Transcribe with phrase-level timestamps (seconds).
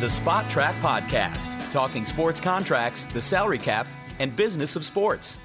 [0.00, 3.88] The Spotrac Podcast, talking sports contracts, the salary cap,
[4.20, 5.38] and business of sports.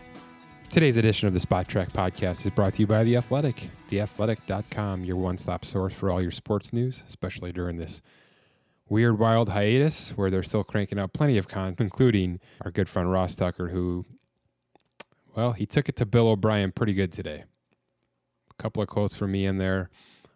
[0.69, 3.71] Today's edition of the Spotrac Podcast is brought to you by The Athletic.
[3.89, 8.03] TheAthletic.com, your one stop source for all your sports news, especially during this
[8.87, 13.11] weird, wild hiatus where they're still cranking out plenty of content, including our good friend
[13.11, 14.05] Ross Tucker, who,
[15.35, 17.45] well, he took it to Bill O'Brien pretty good today.
[18.51, 19.89] A couple of quotes from me in there.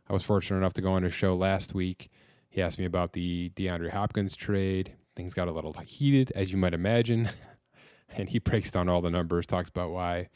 [0.10, 2.10] I was fortunate enough to go on his show last week.
[2.58, 4.94] He asked me about the DeAndre Hopkins trade.
[5.16, 7.30] Things got a little heated, as you might imagine.
[8.18, 10.30] and he breaks down all the numbers, talks about why,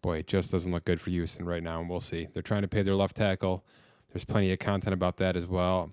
[0.00, 2.28] boy, it just doesn't look good for Houston right now, and we'll see.
[2.32, 3.62] They're trying to pay their left tackle.
[4.10, 5.92] There's plenty of content about that as well.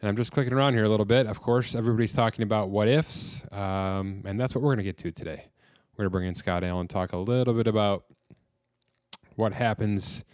[0.00, 1.28] And I'm just clicking around here a little bit.
[1.28, 4.98] Of course, everybody's talking about what ifs, um, and that's what we're going to get
[4.98, 5.44] to today.
[5.92, 8.02] We're going to bring in Scott Allen, talk a little bit about
[9.36, 10.24] what happens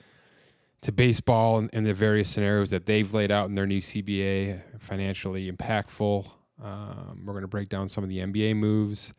[0.84, 4.60] to baseball and, and the various scenarios that they've laid out in their new CBA,
[4.78, 6.30] financially impactful.
[6.62, 9.12] Um, we're going to break down some of the NBA moves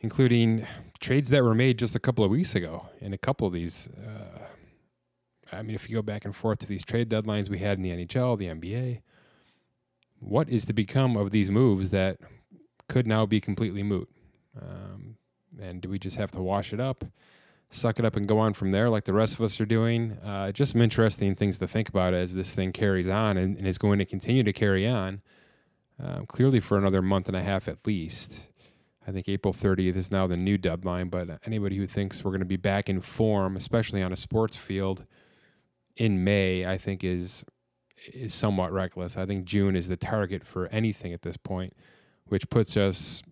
[0.00, 0.66] including
[1.00, 2.88] trades that were made just a couple of weeks ago.
[3.00, 4.44] And a couple of these, uh,
[5.52, 7.82] I mean, if you go back and forth to these trade deadlines we had in
[7.82, 9.00] the NHL, the NBA,
[10.20, 12.18] what is to become of these moves that
[12.88, 14.08] could now be completely moot?
[14.60, 15.16] Um,
[15.60, 17.04] and do we just have to wash it up,
[17.70, 20.12] suck it up, and go on from there like the rest of us are doing?
[20.24, 23.66] Uh, just some interesting things to think about as this thing carries on and, and
[23.66, 25.20] is going to continue to carry on,
[26.02, 28.46] uh, clearly for another month and a half at least.
[29.06, 32.40] I think April 30th is now the new deadline, but anybody who thinks we're going
[32.40, 35.04] to be back in form, especially on a sports field
[35.96, 37.44] in May, I think is
[38.12, 39.16] is somewhat reckless.
[39.16, 41.72] I think June is the target for anything at this point,
[42.26, 43.22] which puts us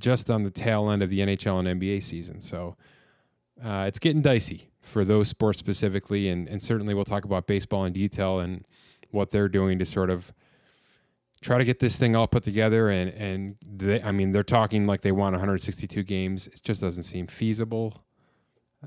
[0.00, 2.40] just on the tail end of the NHL and NBA season.
[2.40, 2.74] So
[3.62, 7.84] uh, it's getting dicey for those sports specifically, and, and certainly we'll talk about baseball
[7.84, 8.64] in detail and
[9.10, 10.32] what they're doing to sort of–
[11.40, 14.86] try to get this thing all put together and and they, I mean they're talking
[14.86, 16.46] like they want 162 games.
[16.48, 18.02] It just doesn't seem feasible.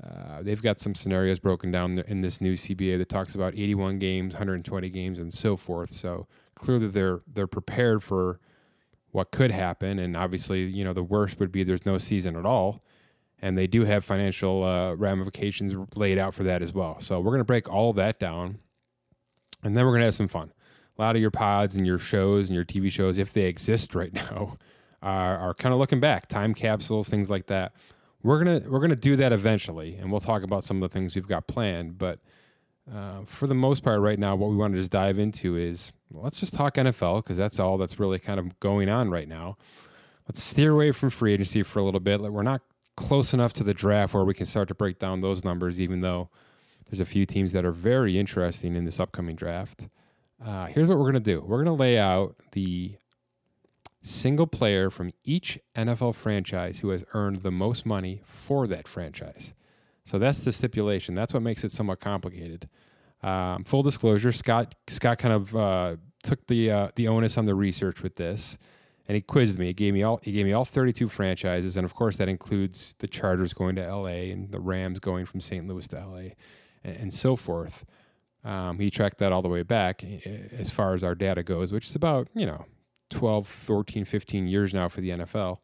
[0.02, 3.98] Uh, they've got some scenarios broken down in this new CBA that talks about 81
[3.98, 5.90] games, 120 games, and so forth.
[5.90, 8.40] So clearly they're they're prepared for
[9.12, 12.46] what could happen, and obviously you know the worst would be there's no season at
[12.46, 12.84] all,
[13.40, 17.00] and they do have financial uh, ramifications laid out for that as well.
[17.00, 18.58] So we're going to break all that down,
[19.62, 20.52] and then we're going to have some fun
[21.00, 23.94] a lot of your pods and your shows and your TV shows, if they exist
[23.94, 24.58] right now,
[25.02, 27.72] are, are kind of looking back, time capsules, things like that.
[28.22, 31.14] We're gonna we're gonna do that eventually, and we'll talk about some of the things
[31.14, 31.96] we've got planned.
[31.96, 32.18] But
[32.94, 35.92] uh, for the most part, right now, what we want to just dive into is
[36.10, 39.56] let's just talk NFL because that's all that's really kind of going on right now.
[40.28, 42.20] Let's steer away from free agency for a little bit.
[42.20, 42.60] We're not
[42.96, 46.00] close enough to the draft where we can start to break down those numbers, even
[46.00, 46.28] though
[46.88, 49.88] there's a few teams that are very interesting in this upcoming draft.
[50.44, 52.96] Uh, here's what we're going to do we're going to lay out the
[54.02, 59.54] single player from each NFL franchise who has earned the most money for that franchise.
[60.04, 61.14] So that's the stipulation.
[61.14, 62.68] That's what makes it somewhat complicated.
[63.22, 67.54] Um, full disclosure: Scott Scott kind of uh, took the uh, the onus on the
[67.54, 68.56] research with this,
[69.10, 69.66] and he quizzed me.
[69.66, 72.94] He gave me all he gave me all 32 franchises, and of course that includes
[73.00, 74.30] the Chargers going to L.A.
[74.30, 75.66] and the Rams going from St.
[75.66, 76.36] Louis to L.A.
[76.84, 77.84] and, and so forth.
[78.44, 81.88] Um, he tracked that all the way back as far as our data goes, which
[81.88, 82.66] is about, you know,
[83.10, 85.58] 12, 14, 15 years now for the NFL.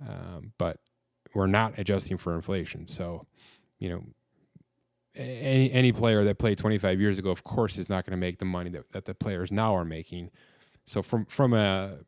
[0.00, 0.78] Um, but
[1.34, 2.86] we're not adjusting for inflation.
[2.86, 3.26] So,
[3.78, 4.04] you know,
[5.14, 8.38] any any player that played 25 years ago, of course, is not going to make
[8.38, 10.30] the money that, that the players now are making.
[10.86, 11.98] So from from a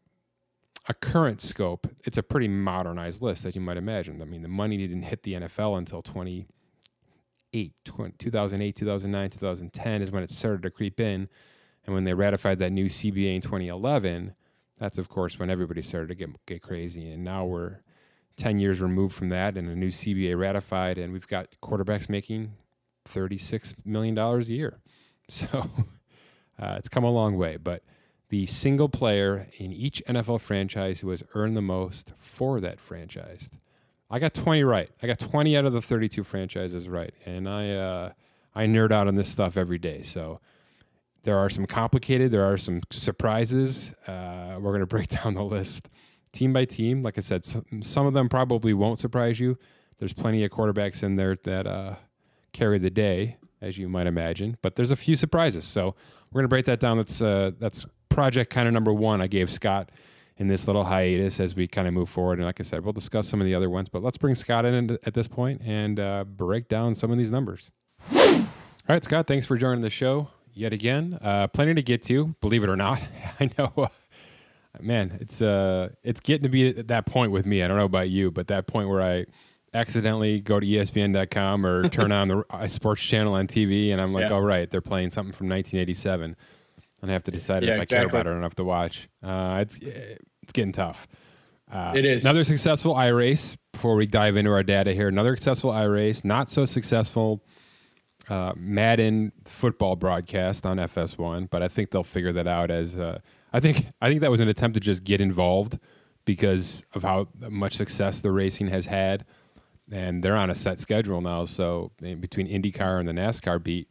[0.88, 4.22] a current scope, it's a pretty modernized list, as you might imagine.
[4.22, 6.47] I mean, the money didn't hit the NFL until 20,
[7.52, 11.28] 2008, 2009, 2010 is when it started to creep in.
[11.84, 14.34] And when they ratified that new CBA in 2011,
[14.78, 17.10] that's of course when everybody started to get get crazy.
[17.10, 17.78] And now we're
[18.36, 22.52] 10 years removed from that, and a new CBA ratified, and we've got quarterbacks making
[23.06, 24.78] 36 million dollars a year.
[25.28, 25.69] So
[26.56, 27.56] uh, it's come a long way.
[27.56, 27.82] But
[28.28, 33.50] the single player in each NFL franchise who has earned the most for that franchise
[34.11, 34.88] I got 20 right.
[35.02, 37.12] I got 20 out of the 32 franchises right.
[37.25, 38.12] And I uh,
[38.55, 40.02] I nerd out on this stuff every day.
[40.02, 40.40] So
[41.25, 43.94] there are some complicated, there are some surprises.
[44.06, 45.88] Uh, we're going to break down the list
[46.32, 47.02] team by team.
[47.02, 49.58] Like I said, some, some, of them probably won't surprise you.
[49.99, 51.94] There's plenty of quarterbacks in there that uh,
[52.52, 54.56] carry the day, as you might imagine.
[54.62, 55.64] But there's a few surprises.
[55.64, 55.94] So
[56.31, 56.99] we're going to break that down.
[56.99, 59.20] That's uh, that's project kind of number one.
[59.20, 59.90] I gave Scott
[60.38, 62.38] in this little hiatus as we kind of move forward.
[62.38, 64.64] And like I said, we'll discuss some of the other ones, but let's bring Scott
[64.64, 67.70] in at this point and uh, break down some of these numbers.
[68.14, 68.46] All
[68.88, 71.18] right, Scott, thanks for joining the show yet again.
[71.20, 73.00] Uh, plenty to get to, believe it or not.
[73.40, 73.72] I know.
[73.76, 73.88] Uh,
[74.80, 77.62] man, it's uh, it's getting to be at that point with me.
[77.62, 79.26] I don't know about you, but that point where I
[79.74, 84.12] accidentally go to ESPN.com or turn on the uh, sports channel on TV, and I'm
[84.14, 84.36] like, Yeah.
[84.36, 86.36] oh right, they're playing something from 1987,
[87.02, 89.08] and I have to decide Yeah, if I care about it enough to watch.
[89.22, 91.06] Uh, it's it's getting tough.
[91.70, 92.25] Uh, It is.
[92.25, 93.56] another successful iRace.
[93.72, 96.25] Before we dive into our data here, another successful iRace.
[96.25, 97.43] Not so successful
[98.28, 102.70] uh, Madden football broadcast on FS1, but I think they'll figure that out.
[102.70, 103.19] As uh,
[103.52, 105.78] I think, I think that was an attempt to just get involved
[106.25, 109.25] because of how much success the racing has had,
[109.92, 111.44] and they're on a set schedule now.
[111.44, 113.90] So between IndyCar and the NASCAR beat,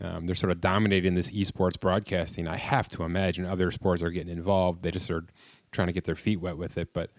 [0.00, 2.48] um, they're sort of dominating this esports broadcasting.
[2.48, 4.82] I have to imagine other sports are getting involved.
[4.82, 5.24] They just are
[5.72, 6.92] trying to get their feet wet with it.
[6.92, 7.10] But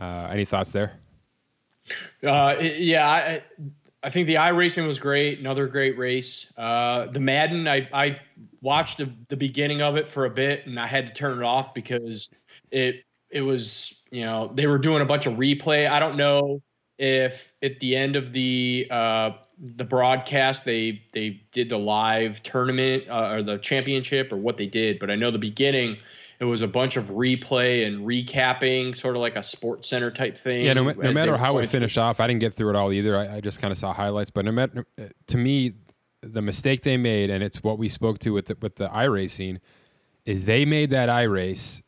[0.00, 0.92] uh, any thoughts there?
[2.22, 3.42] Uh, yeah, I,
[4.02, 5.38] I think the iRacing was great.
[5.38, 6.52] Another great race.
[6.56, 8.20] Uh, the Madden, I, I
[8.60, 11.44] watched the, the beginning of it for a bit, and I had to turn it
[11.44, 12.30] off because
[12.70, 15.88] it it was you know they were doing a bunch of replay.
[15.88, 16.62] I don't know
[16.98, 19.30] if at the end of the uh,
[19.76, 24.66] the broadcast they they did the live tournament uh, or the championship or what they
[24.66, 25.96] did, but I know the beginning.
[26.38, 30.36] It was a bunch of replay and recapping, sort of like a sports center type
[30.36, 30.66] thing.
[30.66, 33.16] Yeah, no, no matter how it finished off, I didn't get through it all either.
[33.16, 34.30] I, I just kind of saw highlights.
[34.30, 34.86] But no matter,
[35.28, 35.76] to me,
[36.20, 39.60] the mistake they made, and it's what we spoke to with the, with the iRacing,
[40.26, 41.80] is they made that iRace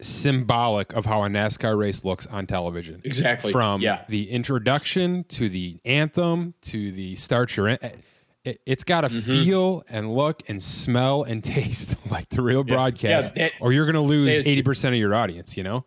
[0.00, 3.00] symbolic of how a NASCAR race looks on television.
[3.04, 3.52] Exactly.
[3.52, 4.04] From Yeah.
[4.08, 7.68] the introduction to the anthem to the start your.
[7.68, 7.98] It,
[8.64, 9.20] it's got to Mm-hmm.
[9.44, 13.84] feel and look and smell and taste like the real broadcast, Yeah, they- or you're
[13.84, 15.56] going to lose eighty percent of your audience.
[15.56, 15.84] You know.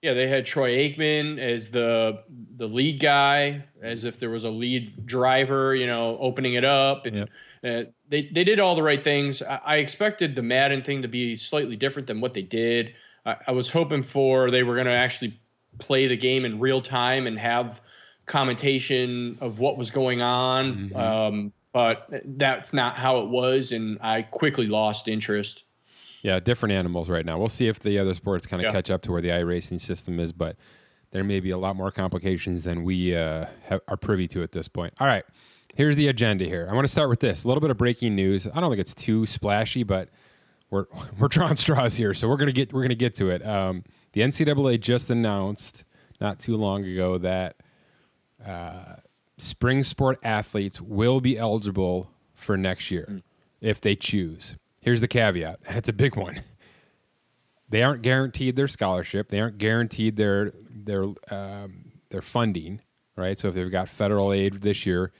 [0.00, 2.22] Yeah, they had Troy Aikman as the
[2.56, 7.04] the lead guy, as if there was a lead driver, you know, opening it up,
[7.04, 7.28] and Yep.
[7.64, 9.42] uh, they they did all the right things.
[9.42, 12.94] I, I expected the Madden thing to be slightly different than what they did.
[13.28, 15.38] I, I was hoping for they were going to actually
[15.78, 17.80] play the game in real time and have
[18.26, 24.22] commentation of what was going on, um, but that's not how it was, and I
[24.22, 25.64] quickly lost interest.
[26.22, 27.38] Yeah, different animals right now.
[27.38, 28.72] We'll see if the other sports kind of Yeah.
[28.72, 30.56] catch up to where the iRacing system is, but
[31.10, 34.52] there may be a lot more complications than we uh, have, are privy to at
[34.52, 34.94] this point.
[35.00, 35.24] All right,
[35.74, 36.66] here's the agenda here.
[36.70, 38.46] I want to start with this a little bit of breaking news.
[38.46, 40.08] I don't think it's too splashy, but
[40.70, 40.86] we're
[41.18, 43.46] we're drawing straws here, so we're gonna get we're gonna get to it.
[43.46, 45.84] Um, the NCAA just announced
[46.20, 47.56] not too long ago that
[48.44, 48.96] uh,
[49.36, 53.22] spring sport athletes will be eligible for next year
[53.60, 54.56] if they choose.
[54.80, 55.60] Here's the caveat.
[55.68, 56.42] It's a big one.
[57.68, 59.28] They aren't guaranteed their scholarship.
[59.28, 62.80] They aren't guaranteed their their um, their funding,
[63.16, 63.38] right?
[63.38, 65.12] So if they've got federal aid this year,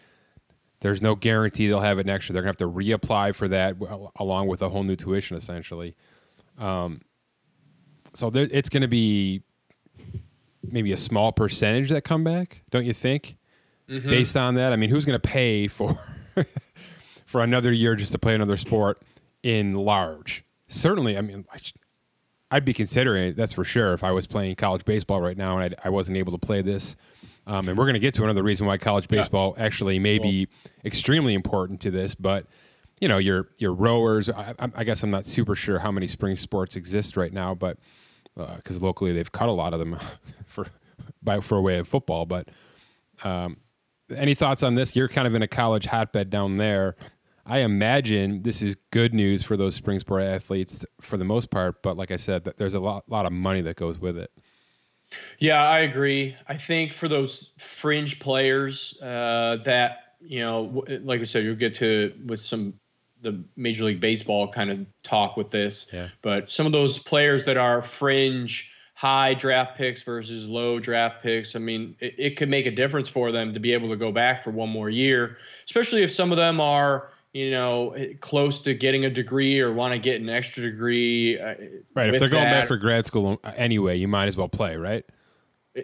[0.81, 2.35] there's no guarantee they'll have it next year.
[2.35, 3.77] They're gonna have to reapply for that
[4.17, 5.97] along with a whole new tuition, essentially.
[6.59, 7.01] Um,
[8.15, 9.43] so there, it's going to be
[10.63, 13.37] maybe a small percentage that come back, don't you think?
[14.11, 15.97] Based on that, I mean, who's going to pay for
[17.27, 19.01] for another year just to play another sport
[19.43, 20.45] in large?
[20.67, 21.59] Certainly, I mean, I
[22.51, 23.37] I'd be considering it.
[23.37, 23.93] That's for sure.
[23.93, 26.61] If I was playing college baseball right now and I, I wasn't able to play
[26.63, 26.97] this,
[27.49, 30.47] um, and we're going to get to another reason why college baseball actually may be
[30.85, 32.47] extremely important to this, but
[33.01, 34.29] you know, your your rowers.
[34.29, 37.79] I, I- guess I'm not super sure how many spring sports exist right now, but
[38.57, 39.97] because locally they've cut a lot of them
[40.47, 40.67] for
[41.23, 42.27] by for a way of football.
[42.27, 42.49] But
[43.25, 43.57] um,
[44.15, 44.95] any thoughts on this?
[44.97, 46.97] You're kind of in a college hotbed down there.
[47.47, 51.83] I imagine this is good news for those spring sport athletes for the most part.
[51.83, 54.31] But like I said, there's a lot lot of money that goes with it.
[55.39, 56.37] Yeah, I agree.
[56.49, 61.75] I think for those fringe players uh, that you know, like I said, you'll get
[61.77, 62.75] to with some
[63.23, 65.87] the Major League Baseball kind of talk with this.
[65.93, 66.09] Yeah.
[66.23, 71.57] But some of those players that are fringe, high draft picks versus low draft picks,
[71.57, 74.13] I mean, it, it could make a difference for them to be able to go
[74.13, 77.11] back for one more year, especially if some of them are.
[77.35, 81.39] You know, close to getting a degree or want to get an extra degree.
[81.39, 81.55] uh,
[81.95, 82.13] Right.
[82.13, 82.61] If they're going that.
[82.61, 85.05] back for grad school uh, anyway, you might as well play, right?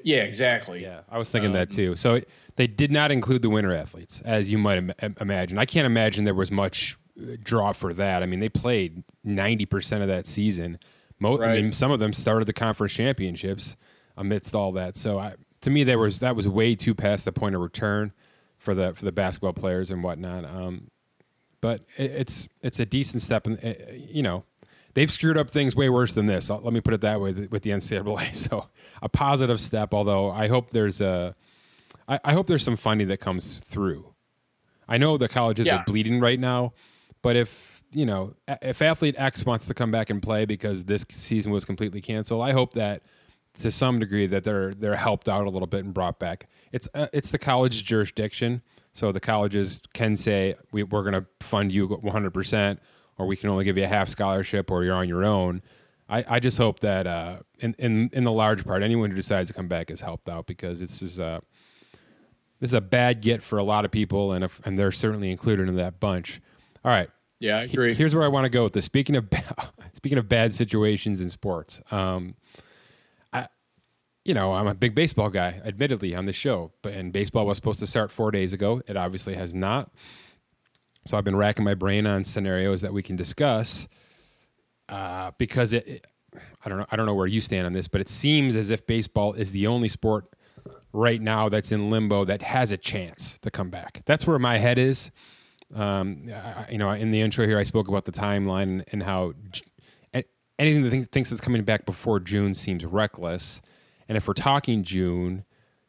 [0.03, 0.83] yeah, exactly.
[0.83, 1.95] Yeah, I was thinking that too.
[1.97, 5.59] So it, they did not include the winter athletes, as you might im- im- imagine.
[5.59, 8.23] I can't imagine there was much uh, draw for that.
[8.23, 10.79] I mean, they played ninety percent of that season.
[11.21, 13.77] Mo- I mean, some of them started the conference championships
[14.17, 14.97] amidst all that.
[14.97, 18.13] So I, to me, there was that was way too past the point of return
[18.59, 20.45] for the for the basketball players and whatnot.
[20.45, 20.89] Um,
[21.65, 24.45] but it, it's it's a decent step, and uh, you know.
[24.97, 26.49] They've screwed up things way worse than this.
[26.49, 28.33] Let me put it that way with the NCAA.
[28.45, 28.69] So
[29.03, 31.35] a positive step, although I hope there's a,
[32.07, 34.15] I, I hope there's some funding that comes through.
[34.89, 35.79] I know the colleges Yeah.
[35.79, 36.75] are bleeding right now,
[37.23, 41.05] but if you know, if athlete X wants to come back and play because this
[41.11, 43.03] season was completely canceled, I hope that
[43.63, 46.47] to some degree that they're they're helped out a little bit and brought back.
[46.71, 48.63] It's uh, it's the college jurisdiction,
[48.95, 52.81] so the colleges can say we, we're going to fund you 100 percent,
[53.19, 55.61] or we can only give you a half scholarship, or you're on your own.
[56.09, 59.51] I, I just hope that uh, in, in in the large part, anyone who decides
[59.51, 61.43] to come back is helped out because this is a
[62.61, 65.31] this is a bad get for a lot of people, and if, and they're certainly
[65.31, 66.41] included in that bunch.
[66.85, 67.11] All right.
[67.41, 67.95] Yeah, I agree.
[67.95, 68.85] Here's where I want to go with this.
[68.85, 69.29] Speaking of
[69.93, 72.37] speaking of bad situations in sports, um,
[74.25, 76.73] you know, I'm a big baseball guy, admittedly, on the show.
[76.83, 78.81] But and baseball was supposed to start four days ago.
[78.87, 79.91] It obviously has not.
[81.07, 83.87] So I've been racking my brain on scenarios that we can discuss
[84.89, 86.07] uh, because it, it,
[86.65, 86.87] I don't know.
[86.91, 89.53] I don't know where you stand on this, but it seems as if baseball is
[89.53, 90.27] the only sport
[90.93, 94.03] right now that's in limbo that has a chance to come back.
[94.07, 95.11] That's where my head is.
[95.75, 99.03] Um, I, you know, in the intro here, I spoke about the timeline and, and
[99.03, 99.35] how
[100.59, 103.61] anything that thinks, thinks it's coming back before June seems reckless.
[104.09, 105.45] And if we're talking June,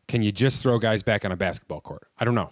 [0.07, 2.07] can you just throw guys back on a basketball court?
[2.17, 2.49] I don't know.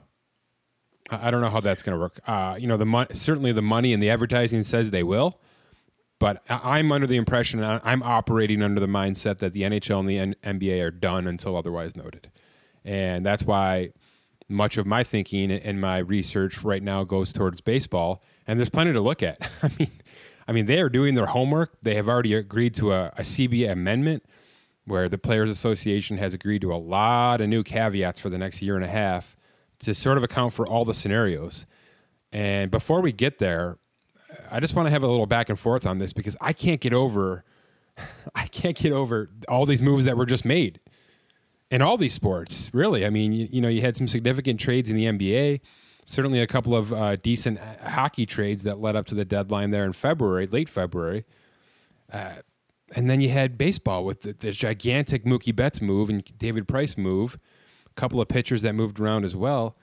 [1.09, 2.19] I don't know how that's going to work.
[2.25, 5.39] Uh, you know, the mo- certainly the money and the advertising says they will,
[6.19, 10.17] but I'm under the impression I'm operating under the mindset that the NHL and the
[10.17, 12.31] N- NBA are done until otherwise noted,
[12.85, 13.91] and that's why
[14.47, 18.23] much of my thinking and my research right now goes towards baseball.
[18.47, 19.49] And there's plenty to look at.
[19.63, 19.91] I mean,
[20.47, 21.81] I mean, they are doing their homework.
[21.81, 24.23] They have already agreed to a, a CBA amendment
[24.85, 28.61] where the Players Association has agreed to a lot of new caveats for the next
[28.61, 29.35] year and a half
[29.79, 31.65] to sort of account for all the scenarios.
[32.31, 33.77] And before we get there,
[34.51, 36.81] I just want to have a little back and forth on this because I can't
[36.81, 37.43] get over
[38.35, 40.79] I can't get over all these moves that were just made
[41.71, 43.05] in all these sports, really.
[43.05, 45.61] I mean, you, you, know, you had some significant trades in the NBA,
[46.05, 49.85] certainly a couple of uh, decent hockey trades that led up to the deadline there
[49.85, 51.25] in February, late February.
[52.11, 52.35] Uh,
[52.95, 56.97] and then you had baseball with the, the, gigantic Mookie Betts move and David Price
[56.97, 57.37] move,
[57.85, 59.75] a couple of pitchers that moved around as well.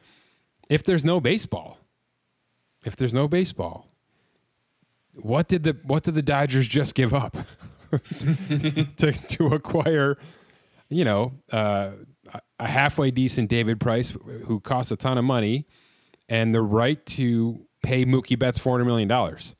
[0.68, 1.78] If there's no baseball,
[2.84, 3.88] if there's no baseball,
[5.12, 7.36] what did the what did the Dodgers just give up
[8.96, 10.16] to to acquire
[10.90, 11.92] you know, uh,
[12.58, 14.10] a halfway decent David Price
[14.44, 15.66] who costs a ton of money,
[16.28, 19.54] and the right to pay Mookie Betts four hundred million dollars.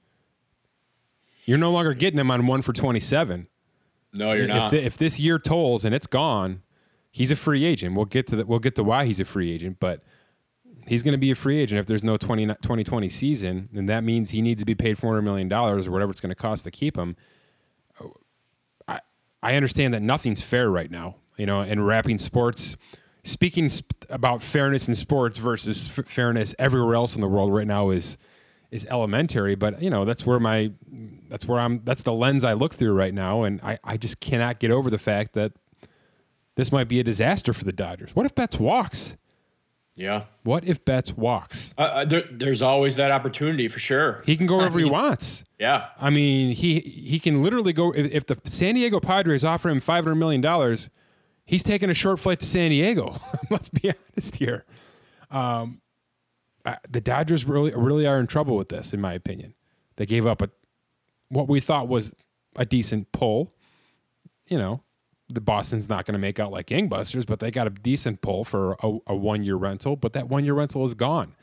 [1.51, 3.49] You're no longer getting him on one for twenty seven.
[4.13, 4.71] No, you're if not.
[4.71, 6.63] The, if this year tolls and it's gone,
[7.11, 7.97] he's a free agent.
[7.97, 10.01] We'll get to the, we'll get to why he's a free agent, but
[10.87, 14.05] he's going to be a free agent if there's no 20, 2020 season, and that
[14.05, 16.37] means he needs to be paid four hundred million dollars or whatever it's going to
[16.37, 17.17] cost to keep him.
[18.89, 19.01] I
[19.43, 22.77] I understand that nothing's fair right now you know, and wrapping sports.
[23.25, 27.67] Speaking sp- about fairness in sports versus f- fairness everywhere else in the world right
[27.67, 28.19] now is
[28.71, 30.73] is elementary, but you know that's where my
[31.29, 34.21] that's where I'm that's the lens I look through right now, and I I just
[34.21, 35.53] cannot get over the fact that
[36.57, 38.15] this might be a disaster for the Dodgers.
[38.15, 39.17] What if Betts walks?
[39.97, 40.25] Yeah.
[40.45, 41.75] What if Betts walks?
[41.77, 44.23] Uh, uh there, there's always that opportunity for sure.
[44.25, 45.45] He can go wherever I mean, he wants.
[45.59, 45.89] Yeah.
[46.01, 49.81] I mean, he he can literally go if, if the San Diego Padres offer him
[49.81, 50.91] five hundred million dollars
[51.51, 53.21] he's taking a short flight to San Diego.
[53.51, 54.65] Let's be honest here.
[55.31, 55.81] Um,
[56.89, 59.55] the Dodgers really really are in trouble with this, in my opinion.
[59.97, 60.51] They gave up a
[61.29, 62.15] what we thought was
[62.57, 63.55] a decent pull.
[64.47, 64.83] You know,
[65.29, 68.45] the Boston's not going to make out like gangbusters, but they got a decent pull
[68.45, 69.97] for a, a one year rental.
[69.97, 71.35] But that one year rental is gone.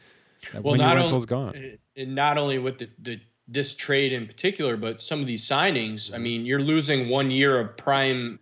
[0.54, 1.56] That well, one year rental is gone.
[1.56, 5.48] Uh, and not only with the, the this trade in particular, but some of these
[5.48, 6.12] signings.
[6.12, 6.24] I mm-hmm.
[6.24, 8.40] mean, you're losing one year of prime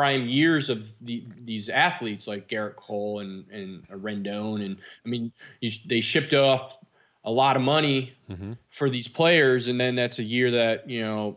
[0.00, 5.30] prime years of the, these athletes like Gerrit Cole and and Rendon, and I mean
[5.60, 6.78] you, they shipped off
[7.24, 8.52] a lot of money mm-hmm.
[8.70, 11.36] for these players, and then that's a year that you know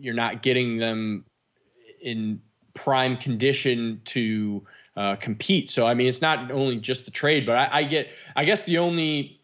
[0.00, 1.26] you're not getting them
[2.00, 2.40] in
[2.72, 5.68] prime condition to uh, compete.
[5.68, 8.62] So I mean, it's not only just the trade, but I, I get I guess
[8.62, 9.38] the only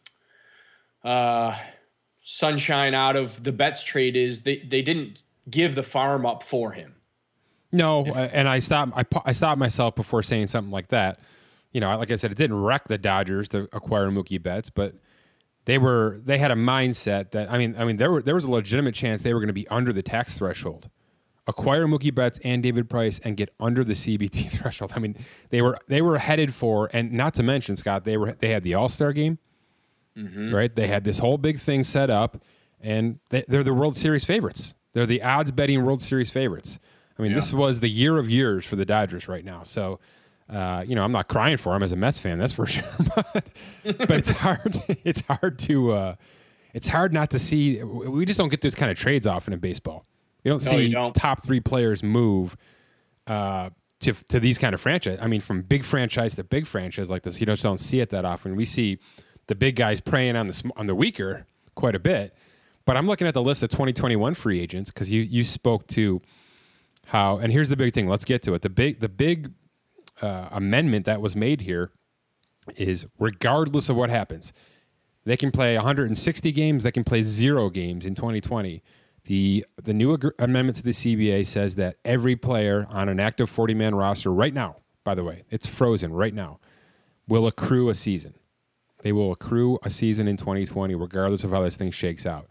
[1.05, 1.55] uh,
[2.23, 6.73] sunshine out of the Betts trade is they they didn't give the farm up for
[6.73, 6.95] him.
[7.75, 8.93] No, if, and I stopped.
[8.97, 11.19] I, I stopped myself before saying something like that.
[11.73, 14.95] You know, like I said, it didn't wreck the Dodgers to acquire Mookie Betts, but
[15.65, 18.45] they were they had a mindset that I mean, I mean, there were there was
[18.45, 20.89] a legitimate chance they were going to be under the tax threshold,
[21.49, 24.93] acquire Mookie Betts and David Price, and get under the CBT threshold.
[24.95, 25.17] I mean,
[25.51, 28.63] they were they were headed for, and not to mention Scott, they were they had
[28.63, 29.39] the All Star game,
[30.17, 30.55] mm-hmm.
[30.55, 30.73] right?
[30.75, 32.41] They had this whole big thing set up,
[32.81, 34.75] and they, they're the World Series favorites.
[34.93, 36.79] They're the odds betting World Series favorites.
[37.19, 37.37] I mean, yeah.
[37.37, 39.63] this was the year of years for the Dodgers right now.
[39.63, 40.01] So,
[40.51, 42.85] uh, you know, I'm not crying for them as a Mets fan, that's for sure.
[43.15, 43.47] but,
[43.99, 44.77] but it's hard.
[45.05, 45.93] It's hard to.
[45.93, 46.15] Uh,
[46.73, 47.83] it's hard not to see.
[47.83, 50.07] We just don't get those kind of trades often in baseball.
[50.43, 51.15] We don't No, see you don't.
[51.15, 52.57] top three players move
[53.29, 55.19] uh, to to these kind of franchise.
[55.23, 58.11] I mean, from big franchise to big franchise like this, you just don't see it
[58.11, 58.57] that often.
[58.57, 58.99] We see
[59.47, 62.35] the big guys preying on the on the weaker quite a bit.
[62.87, 66.21] But I'm looking at the list of 2021 free agents because you you spoke to
[67.07, 68.09] how, and here's the big thing.
[68.09, 68.63] Let's get to it.
[68.63, 69.53] The big the big
[70.23, 71.91] uh, amendment that was made here
[72.77, 74.53] is regardless of what happens,
[75.25, 76.83] they can play 160 games.
[76.83, 78.83] They can play zero games in 2020.
[79.27, 83.49] The the new ag- amendment to the CBA says that every player on an active
[83.49, 86.61] 40 man roster right now, by the way, it's frozen right now,
[87.27, 88.35] will accrue a season.
[89.03, 92.49] They will accrue a season in 2020, regardless of how this thing shakes out.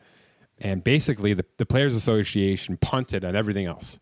[0.59, 3.99] And basically, the, the Players Association punted on everything else.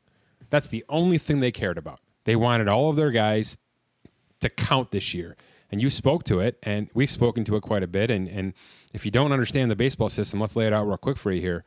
[0.52, 2.00] That's the only thing they cared about.
[2.26, 3.58] They wanted all of their guys
[4.42, 5.36] to count this year.
[5.72, 8.12] And you spoke to it, and we've spoken to it quite a bit.
[8.12, 8.54] And, and
[8.94, 11.42] if you don't understand the baseball system, let's lay it out real quick for you
[11.42, 11.64] here.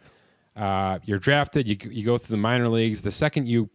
[0.55, 3.03] Uh, you're drafted, you, you go through the minor leagues.
[3.03, 3.71] The second you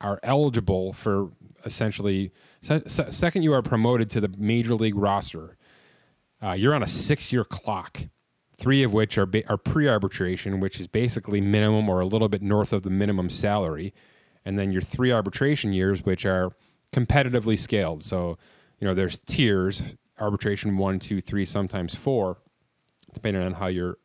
[0.00, 1.30] are eligible for
[1.64, 5.56] essentially, se- se- second you are promoted to the major league roster,
[6.42, 8.00] uh, you're on a six year clock,
[8.56, 12.28] three of which are, ba- are pre arbitration, which is basically minimum or a little
[12.28, 13.94] bit north of the minimum salary.
[14.44, 16.52] And then your three arbitration years, which are
[16.92, 18.02] competitively scaled.
[18.02, 18.36] So,
[18.78, 22.38] you know, there's tiers arbitration one, two, three, sometimes four,
[23.14, 23.98] depending on how your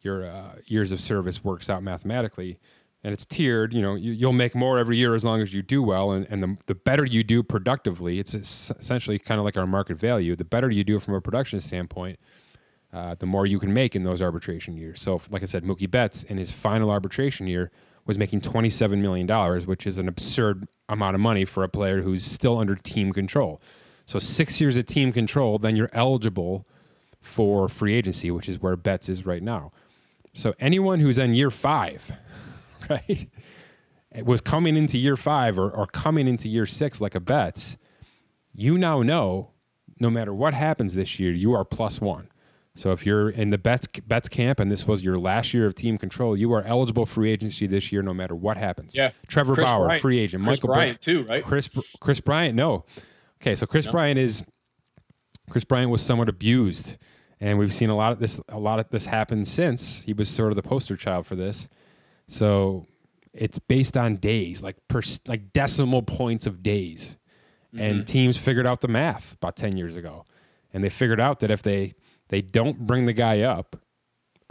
[0.00, 2.58] your uh, years of service works out mathematically.
[3.04, 3.72] And it's tiered.
[3.72, 6.26] You know, you, you'll make more every year as long as you do well, and,
[6.30, 10.34] and the, the better you do productively, it's essentially kind of like our market value.
[10.34, 12.18] The better you do from a production standpoint,
[12.92, 15.00] uh, the more you can make in those arbitration years.
[15.00, 17.70] So, like I said, Mookie Betts in his final arbitration year
[18.08, 19.28] was making $27 million,
[19.66, 23.60] which is an absurd amount of money for a player who's still under team control.
[24.06, 26.66] So, six years of team control, then you're eligible
[27.20, 29.70] for free agency, which is where Betts is right now.
[30.32, 32.10] So, anyone who's in year five,
[32.90, 33.28] right,
[34.24, 37.76] was coming into year five or, or coming into year six like a Betts,
[38.54, 39.50] you now know
[40.00, 42.30] no matter what happens this year, you are plus one.
[42.78, 45.74] So if you're in the Betts, Betts camp and this was your last year of
[45.74, 48.94] team control, you are eligible free agency this year no matter what happens.
[48.94, 49.10] Yeah.
[49.26, 50.44] Trevor Chris Bauer, Bryant- free agent.
[50.44, 51.42] Chris Michael Bryant Bryant too, right?
[51.42, 52.84] Chris Kris Bryant, no.
[53.42, 54.44] Okay, so Kris Bryant is
[55.50, 56.98] Kris Bryant was somewhat abused,
[57.40, 58.40] and we've seen a lot of this.
[58.48, 61.68] A lot of this happen since he was sort of the poster child for this.
[62.28, 62.86] So
[63.32, 67.16] it's based on days, like per, like decimal points of days,
[67.72, 68.04] and mm-hmm.
[68.04, 70.24] teams figured out the math about ten years ago,
[70.72, 71.94] and they figured out that if they
[72.28, 73.76] they don't bring the guy up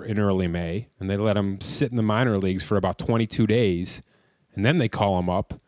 [0.05, 3.47] in early May and they let him sit in the minor leagues for about 22
[3.47, 4.01] days,
[4.55, 5.59] and then they call him up.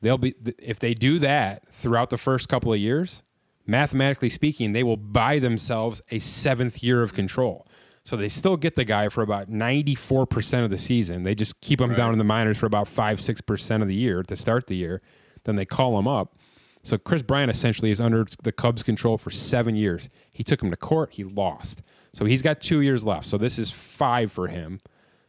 [0.00, 3.22] They'll be if they do that throughout the first couple of years
[3.70, 7.66] mathematically speaking they will buy themselves a seventh year of control.
[8.02, 11.22] So they still get the guy for about 94% of the season.
[11.22, 14.36] They just keep him down in the minors for about 5-6% of the year to
[14.36, 15.02] start the year.
[15.44, 16.36] Then they call him up.
[16.82, 20.08] So kris bryant essentially is under the cubs control for seven years
[20.40, 23.58] he took him to court he lost so he's got two years left so this
[23.58, 24.80] is five for him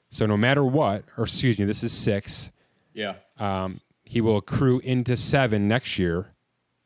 [0.10, 2.50] so no matter what or excuse me this is six
[2.93, 3.15] Yeah.
[3.38, 6.34] um, he will accrue into seven next year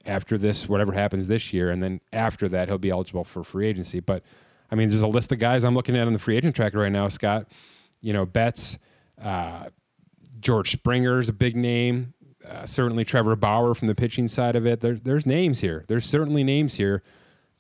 [0.08, 1.72] after this, whatever happens this year.
[1.72, 4.00] And then after that, he'll be eligible for free agency.
[4.00, 4.22] But
[4.70, 6.78] I mean, there's a list of guys I'm looking at on the free agent tracker
[6.78, 7.48] right now, Scott.
[8.02, 8.78] You know, Betts,
[9.20, 9.70] uh,
[10.40, 12.14] George Springer's a big name.
[12.48, 14.82] Uh, certainly Trevor Bauer from the pitching side of it.
[14.82, 15.84] There, there's names here.
[15.88, 17.02] There's certainly names here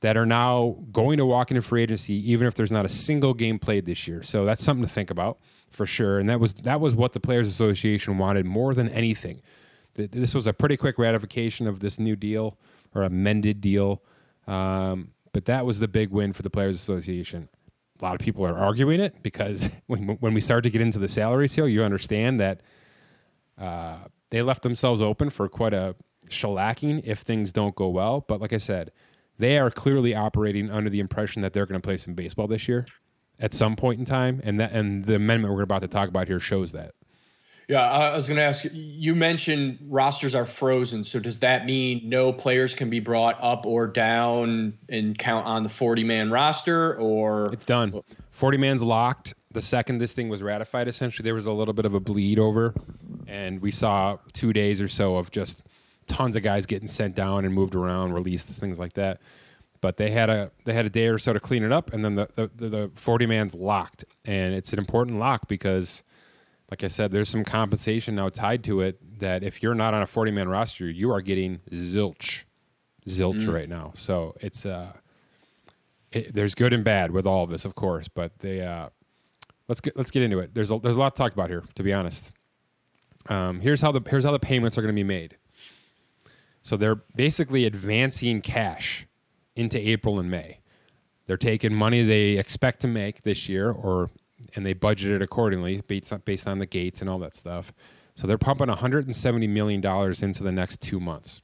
[0.05, 3.33] that are now going to walk into free agency, even if there's not a single
[3.33, 4.21] game played this year.
[4.21, 5.39] So that's something to think about
[5.71, 6.19] for sure.
[6.19, 9.41] And that was that was what the Players Association wanted more than anything.
[9.95, 12.59] This was a pretty quick ratification of this new deal
[12.93, 14.03] or amended deal,
[14.45, 17.49] um, but that was the big win for the Players Association.
[17.99, 20.99] A lot of people are arguing it because when when we start to get into
[20.99, 22.61] the salaries here, you understand that
[23.57, 23.97] uh,
[24.29, 25.95] they left themselves open for quite a
[26.29, 28.23] shellacking if things don't go well.
[28.27, 28.91] But like I said,
[29.37, 32.67] they are clearly operating under the impression that they're going to play some baseball this
[32.67, 32.85] year
[33.39, 36.27] at some point in time, and that and the amendment we're about to talk about
[36.27, 36.93] here shows that.
[37.67, 38.69] Yeah, I was going to ask you.
[38.73, 43.65] You mentioned rosters are frozen, so does that mean no players can be brought up
[43.65, 48.01] or down and count on the 40-man roster, or It's done.
[48.29, 49.33] 40 man's locked.
[49.51, 52.37] The second this thing was ratified, essentially, there was a little bit of a bleed
[52.37, 52.75] over,
[53.25, 55.63] and we saw two days or so of just
[56.07, 59.21] tons of guys getting sent down and moved around, released, things like that.
[59.81, 62.03] But they had a they had a day or so to clean it up, and
[62.03, 66.03] then the the, the, the 40 man's locked, and it's an important lock because,
[66.71, 70.01] like I said, there's some compensation now tied to it that if you're not on
[70.01, 72.45] a 40 man roster, you are getting zilch,
[73.05, 73.91] zilch right now.
[73.95, 74.93] So it's uh
[76.15, 78.89] it, there's good and bad with all of this, of course, but they uh,
[79.67, 80.53] let's get let's get into it.
[80.53, 82.31] There's a, there's a lot to talk about here, to be honest.
[83.27, 85.37] Um, here's how the here's how the payments are going to be made.
[86.65, 89.05] So they're basically advancing cash
[89.55, 90.61] into April and May.
[91.27, 94.09] They're taking money they expect to make this year, or
[94.55, 97.71] and they budget it accordingly based on, based on the gates and all that stuff.
[98.15, 101.43] So they're pumping 170 million dollars into the next two months.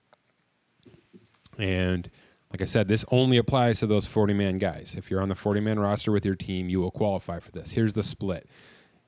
[1.56, 2.10] And
[2.52, 4.96] like I said, this only applies to those 40 man guys.
[4.98, 7.74] If you're on the 40 man roster with your team, you will qualify for this.
[7.74, 8.50] Here's the split.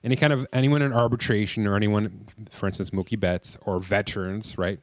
[0.04, 4.80] Any kind of anyone in arbitration or anyone, for instance, Mookie Betts or veterans, right?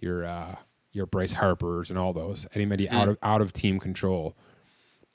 [0.00, 0.56] Your uh,
[0.92, 2.46] your Bryce Harper's and all those.
[2.54, 2.92] Anybody mm.
[2.92, 4.36] out of out of team control,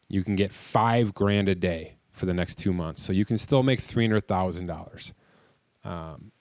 [0.07, 3.01] you can get five grand a day for the next two months.
[3.01, 5.13] So you can still make three hundred thousand um, dollars.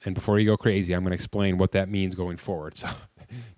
[0.05, 2.75] And before you go crazy, I'm going to explain what that means going forward.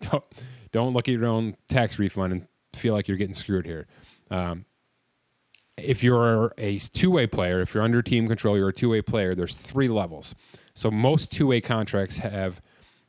[0.00, 0.24] So don't
[0.70, 3.88] don't look at your own tax refund and feel like you're getting screwed here.
[4.30, 4.66] Um,
[5.76, 9.34] if you're a two-way player, if you're under team control, you're a two-way player.
[9.34, 10.34] There's three levels.
[10.74, 12.62] So most two-way contracts have,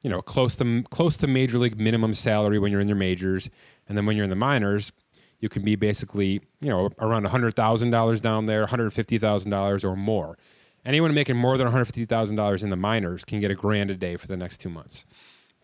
[0.05, 3.49] you know, close to close to major league minimum salary when you're in your majors,
[3.89, 4.91] and then when you're in the minors,
[5.39, 9.49] you can be basically, you know, around hundred thousand dollars down there, hundred fifty thousand
[9.49, 10.37] dollars or more.
[10.85, 13.89] Anyone making more than hundred fifty thousand dollars in the minors can get a grand
[13.89, 15.05] a day for the next two months.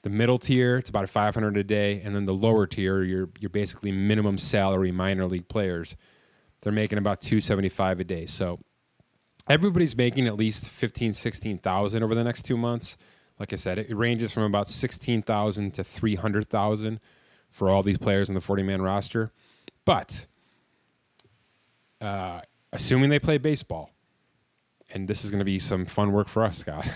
[0.02, 3.52] The middle tier, it's about 500 a day, and then the lower tier, you're you're
[3.52, 5.96] basically minimum salary minor league players.
[6.64, 8.26] They're making about 275 a day.
[8.26, 8.60] So
[9.48, 12.98] everybody's making at least 15, 16,000 over the next 2 months.
[13.42, 17.00] Like I said, it ranges from about 16,000 to 300,000
[17.50, 19.32] for all these players in the 40 man roster.
[19.84, 20.28] But
[22.00, 23.92] uh, assuming they play baseball,
[24.94, 26.88] and this is going to be some fun work for us, Scott.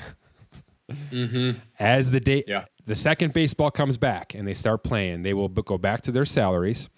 [0.89, 1.60] mm-hmm.
[1.79, 5.49] As the day, yeah the second baseball comes back and they start playing, they will
[5.49, 6.89] go back to their salaries.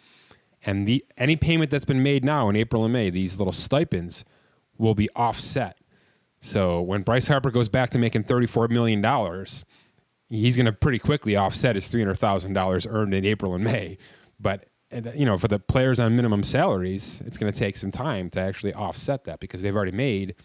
[0.66, 4.26] And the any payment that's been made now in April and May, these little stipends
[4.78, 5.77] will be offset.
[6.48, 9.04] So when Bryce Harper goes back to making $34 million,
[10.30, 13.98] he's going to pretty quickly offset his $300,000 earned in April and May.
[14.40, 14.66] But
[15.14, 18.40] you know, for the players on minimum salaries, it's going to take some time to
[18.40, 20.36] actually offset that because they've already made,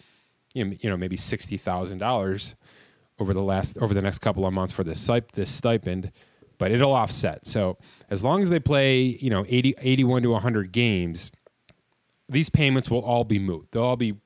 [0.55, 2.57] you know, maybe sixty thousand dollars
[3.21, 6.11] over the last over the next couple of months for this this stipend,
[6.59, 7.47] but it'll offset.
[7.47, 7.79] So
[8.11, 11.31] as long as they play, you know, 80, 81 to 100 games,
[12.29, 13.69] these payments will all be moot.
[13.71, 14.17] They'll all be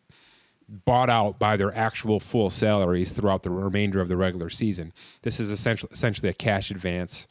[0.68, 4.92] bought out by their actual full salaries throughout the remainder of the regular season.
[5.22, 7.26] This is essentially essentially a cash advance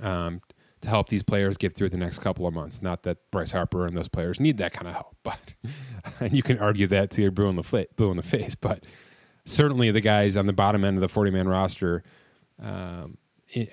[0.00, 0.40] um,
[0.80, 2.80] to help these players get through the next couple of months.
[2.80, 5.54] Not that Bryce Harper and those players need that kind of help, but
[6.20, 8.86] and you can argue that to your blue in the blue in the face, but
[9.44, 12.02] certainly the guys on the bottom end of the 40 man roster
[12.62, 13.18] um,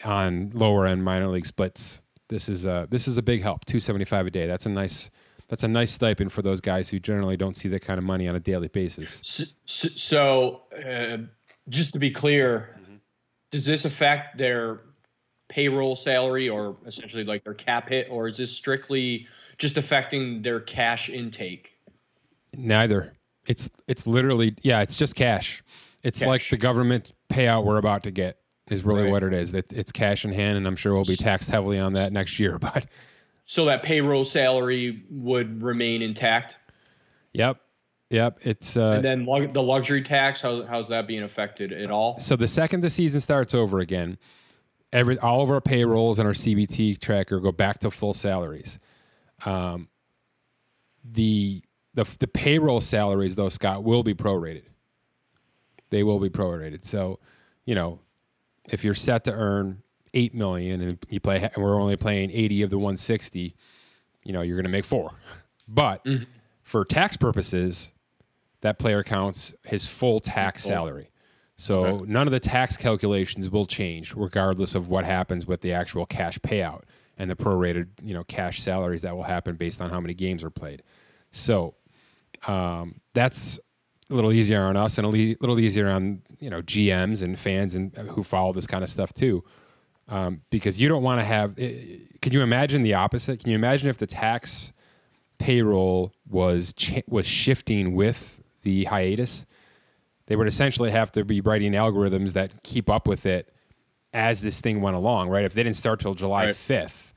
[0.03, 2.01] on lower end minor league splits.
[2.29, 3.65] This is a this is a big help.
[3.65, 4.47] 275 a day.
[4.47, 5.11] That's a nice
[5.53, 8.27] that's a nice stipend for those guys who generally don't see that kind of money
[8.27, 9.19] on a daily basis.
[9.21, 11.17] So, so uh,
[11.69, 12.95] just to be clear, mm-hmm.
[13.51, 14.79] does this affect their
[15.49, 19.27] payroll salary or essentially like their cap hit, or is this strictly
[19.59, 21.77] just affecting their cash intake?
[22.55, 23.13] Neither.
[23.45, 25.63] It's it's literally yeah, it's just cash.
[26.01, 26.27] It's cash.
[26.27, 28.39] like the government payout we're about to get
[28.71, 29.11] is really right.
[29.11, 29.53] what it is.
[29.53, 32.39] It, it's cash in hand, and I'm sure we'll be taxed heavily on that next
[32.39, 32.57] year.
[32.73, 32.87] But
[33.45, 36.57] so that payroll salary would remain intact.
[37.33, 37.59] Yep,
[38.09, 38.39] yep.
[38.41, 40.41] It's uh, and then the luxury tax.
[40.41, 42.19] How, how's that being affected at all?
[42.19, 44.17] So the second the season starts over again,
[44.91, 48.79] every all of our payrolls and our CBT tracker go back to full salaries.
[49.45, 49.89] Um,
[51.03, 54.63] the the the payroll salaries though Scott will be prorated.
[55.89, 56.85] They will be prorated.
[56.85, 57.19] So,
[57.65, 57.99] you know,
[58.65, 62.61] if you're set to earn eight million and you play, and we're only playing eighty
[62.61, 63.55] of the one sixty,
[64.23, 65.11] you know, you're going to make four.
[65.67, 66.23] But mm-hmm.
[66.61, 67.93] for tax purposes,
[68.61, 71.09] that player counts his full tax salary.
[71.55, 72.05] So okay.
[72.07, 76.39] none of the tax calculations will change, regardless of what happens with the actual cash
[76.39, 76.81] payout
[77.17, 80.43] and the prorated, you know, cash salaries that will happen based on how many games
[80.43, 80.81] are played.
[81.29, 81.75] So
[82.47, 83.59] um, that's
[84.09, 87.75] a little easier on us and a little easier on you know GMs and fans
[87.75, 89.43] and uh, who follow this kind of stuff too,
[90.07, 91.57] um, because you don't want to have.
[91.57, 93.39] Eh, can you imagine the opposite?
[93.39, 94.73] Can you imagine if the tax
[95.37, 96.73] payroll was
[97.07, 99.45] was shifting with the hiatus?
[100.27, 103.53] They would essentially have to be writing algorithms that keep up with it
[104.13, 105.43] as this thing went along, right?
[105.43, 107.13] If they didn't start till July fifth,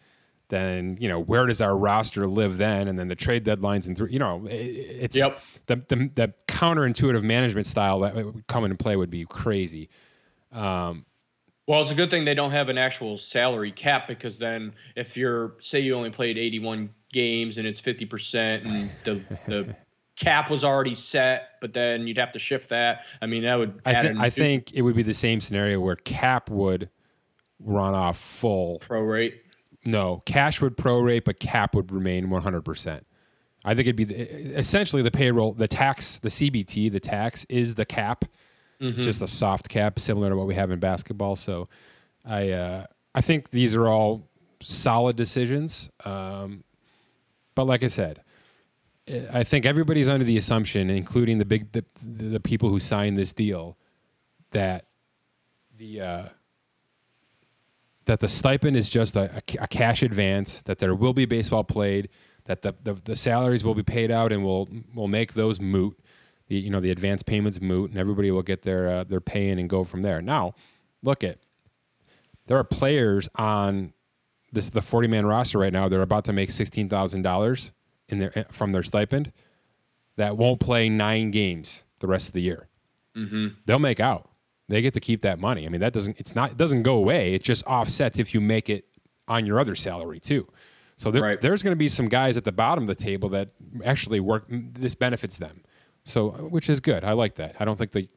[0.49, 3.97] then you know where does our roster live then and then the trade deadlines and
[3.97, 5.41] through you know it's yep.
[5.67, 9.89] the, the, the counterintuitive management style that would come into play would be crazy
[10.53, 11.05] um,
[11.67, 15.17] well it's a good thing they don't have an actual salary cap because then if
[15.17, 19.77] you're say you only played 81 games and it's 50% and the the
[20.17, 23.05] cap was already set, but then you'd have to shift that.
[23.23, 23.81] I mean, that would.
[23.85, 26.91] I, th- I think it would be the same scenario where cap would
[27.61, 29.35] run off full prorate.
[29.85, 33.03] No, cash would prorate, but cap would remain 100%.
[33.65, 37.77] I think it'd be the, essentially the payroll, the tax, the CBT, the tax is
[37.77, 38.25] the cap.
[38.81, 38.89] Mm-hmm.
[38.89, 41.37] It's just a soft cap, similar to what we have in basketball.
[41.37, 41.67] So,
[42.25, 44.29] I uh, I think these are all
[44.61, 45.91] solid decisions.
[46.05, 46.65] Um,
[47.55, 48.23] but like I said,
[49.33, 53.33] I think everybody's under the assumption, including the big the, the people who signed this
[53.33, 53.79] deal,
[54.51, 54.87] that
[55.79, 56.29] the uh,
[58.07, 62.09] that the stipend is just a, a, cash advance, that there will be baseball played,
[62.45, 65.99] that the, the, the salaries will be paid out, and we'll we'll make those moot.
[66.49, 69.49] The you know the advance payments moot, and everybody will get their uh, their pay
[69.49, 70.23] in and go from there.
[70.23, 70.55] Now,
[71.03, 71.39] look at
[72.47, 73.93] there are players on
[74.53, 75.89] this the forty man roster right now.
[75.89, 77.73] They're about to make sixteen thousand dollars
[78.09, 79.33] in their from their stipend
[80.17, 82.69] that won't play nine games the rest of the year.
[83.17, 83.49] Mm-hmm.
[83.67, 84.31] They'll make out.
[84.69, 85.65] They get to keep that money.
[85.67, 87.35] I mean, that doesn't it's not it doesn't go away.
[87.35, 88.85] It just offsets if you make it
[89.29, 90.49] on your other salary too.
[90.97, 91.41] So there, right.
[91.41, 93.51] there's going to be some guys at the bottom of the table that
[93.85, 94.47] actually work.
[94.49, 95.63] This benefits them.
[96.07, 97.05] So which is good.
[97.05, 97.57] I like that.
[97.59, 98.09] I don't think the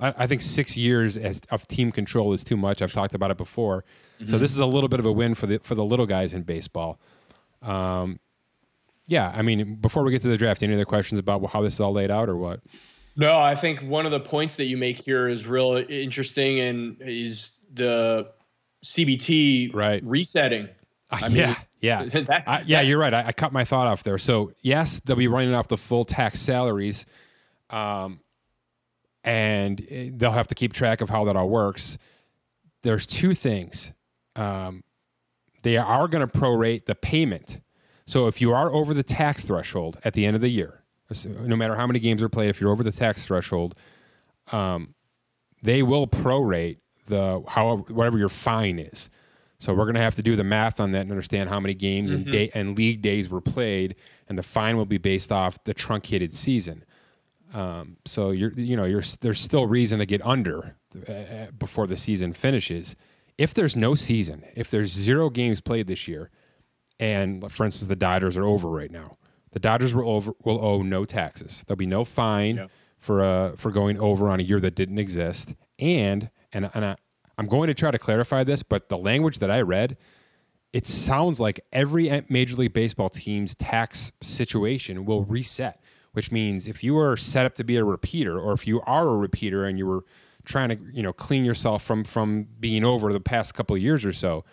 [0.00, 2.82] I, I think six years as, of team control is too much.
[2.82, 3.84] I've talked about it before.
[4.20, 4.32] Mm-hmm.
[4.32, 6.34] So this is a little bit of a win for the for the little guys
[6.34, 6.98] in baseball.
[7.62, 8.18] Um,
[9.06, 11.74] yeah, I mean, before we get to the draft, any other questions about how this
[11.74, 12.60] is all laid out or what?
[13.16, 16.96] No, I think one of the points that you make here is real interesting and
[17.00, 18.28] is the
[18.84, 20.02] CBT right.
[20.04, 20.68] resetting.
[21.10, 22.80] I mean, yeah, yeah, that, I, yeah.
[22.80, 23.12] You're right.
[23.12, 24.18] I, I, cut my thought off there.
[24.18, 27.06] So yes, they'll be running off the full tax salaries,
[27.70, 28.20] um,
[29.24, 31.98] and eh, they'll have to keep track of how that all works.
[32.82, 33.92] There's two things.
[34.36, 34.84] Um,
[35.62, 37.60] they are going to prorate the payment
[38.10, 40.82] so if you are over the tax threshold at the end of the year,
[41.24, 43.76] no matter how many games are played, if you're over the tax threshold,
[44.50, 44.96] um,
[45.62, 49.10] they will prorate the however whatever your fine is.
[49.60, 51.74] So we're going to have to do the math on that and understand how many
[51.74, 52.22] games mm-hmm.
[52.22, 53.94] and day and league days were played,
[54.26, 56.82] and the fine will be based off the truncated season.
[57.52, 61.86] Um, so you're you know you're there's still reason to get under uh, uh, before
[61.86, 62.96] the season finishes.
[63.36, 66.30] If there's no season, if there's zero games played this year,
[66.98, 69.18] and for instance, the Dodgers are over right now.
[69.52, 71.64] The Dodgers will over will owe no taxes.
[71.66, 72.66] There'll be no fine yeah.
[72.98, 75.54] for uh, for going over on a year that didn't exist.
[75.78, 76.96] And and and I,
[77.40, 79.96] I'm going to try to clarify this, but the language that I read,
[80.74, 85.80] it sounds like every Major League Baseball team's tax situation will reset.
[86.12, 89.08] Which means if you are set up to be a repeater, or if you are
[89.08, 90.04] a repeater and you were
[90.44, 94.04] trying to you know clean yourself from from being over the past couple of years
[94.04, 94.44] or so,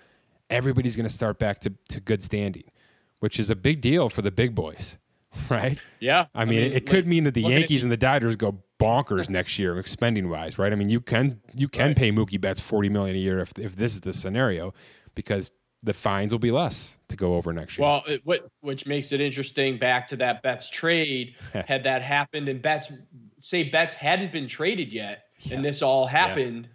[0.49, 2.71] everybody's going to start back to, to good standing,
[3.19, 4.97] which is a big deal for the big boys,
[5.49, 5.79] right?
[5.99, 6.25] Yeah.
[6.33, 8.61] I mean, I mean it, it could mean that the Yankees and the Dodgers go
[8.79, 10.71] bonkers next year, spending wise, right?
[10.71, 11.95] I mean, you can you can right.
[11.95, 14.73] pay Mookie Betts forty million a year if if this is the scenario,
[15.15, 15.51] because
[15.83, 17.85] the fines will be less to go over next year.
[17.87, 19.77] Well, it, what which makes it interesting.
[19.77, 22.91] Back to that Betts trade, had that happened, and Betts
[23.39, 25.55] say Betts hadn't been traded yet, yeah.
[25.55, 26.67] and this all happened.